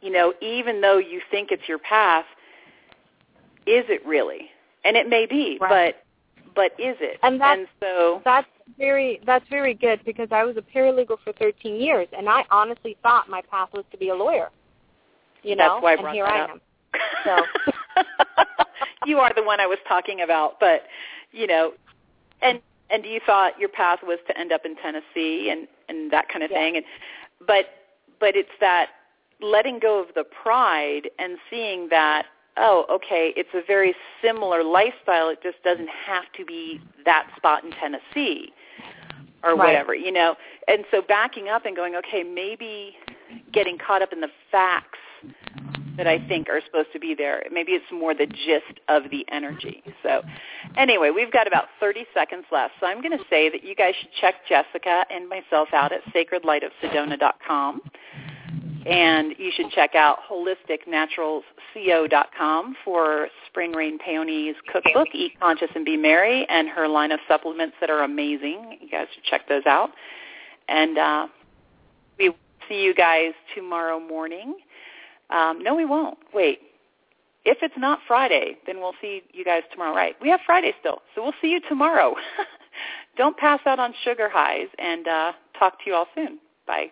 [0.00, 2.24] you know, even though you think it's your path,
[3.66, 4.50] is it really?
[4.84, 5.94] And it may be, right.
[5.94, 6.02] but
[6.54, 7.18] but is it?
[7.22, 8.46] And, that's, and so that's
[8.78, 12.96] very that's very good because I was a paralegal for 13 years, and I honestly
[13.02, 14.50] thought my path was to be a lawyer.
[15.42, 16.50] You know, that's why I and here I up.
[16.50, 16.60] am.
[17.24, 17.36] So.
[19.06, 20.82] you are the one I was talking about, but
[21.32, 21.72] you know,
[22.42, 22.60] and
[22.90, 26.42] and you thought your path was to end up in Tennessee and and that kind
[26.42, 26.58] of yeah.
[26.58, 26.84] thing and
[27.46, 27.66] but
[28.18, 28.90] but it's that
[29.40, 32.26] letting go of the pride and seeing that
[32.56, 37.64] oh okay it's a very similar lifestyle it just doesn't have to be that spot
[37.64, 38.52] in Tennessee
[39.42, 39.58] or right.
[39.58, 40.36] whatever you know
[40.68, 42.96] and so backing up and going okay maybe
[43.52, 44.98] getting caught up in the facts
[45.96, 47.42] that I think are supposed to be there.
[47.50, 49.82] Maybe it's more the gist of the energy.
[50.02, 50.22] So
[50.76, 52.74] anyway, we've got about 30 seconds left.
[52.80, 56.02] So I'm going to say that you guys should check Jessica and myself out at
[56.14, 57.80] sacredlightofsedona.com.
[58.86, 65.96] And you should check out holisticnaturalsco.com for Spring Rain Peony's cookbook, Eat Conscious and Be
[65.96, 68.78] Merry, and her line of supplements that are amazing.
[68.80, 69.90] You guys should check those out.
[70.68, 71.26] And uh,
[72.16, 72.32] we
[72.68, 74.54] see you guys tomorrow morning
[75.30, 76.18] um, no, we won't.
[76.32, 76.60] Wait.
[77.44, 79.94] if it's not Friday, then we'll see you guys tomorrow.
[79.94, 80.16] Right?
[80.20, 82.14] We have Friday still, so we'll see you tomorrow.
[83.16, 86.38] Don't pass out on sugar highs, and uh, talk to you all soon.
[86.66, 86.90] Bye.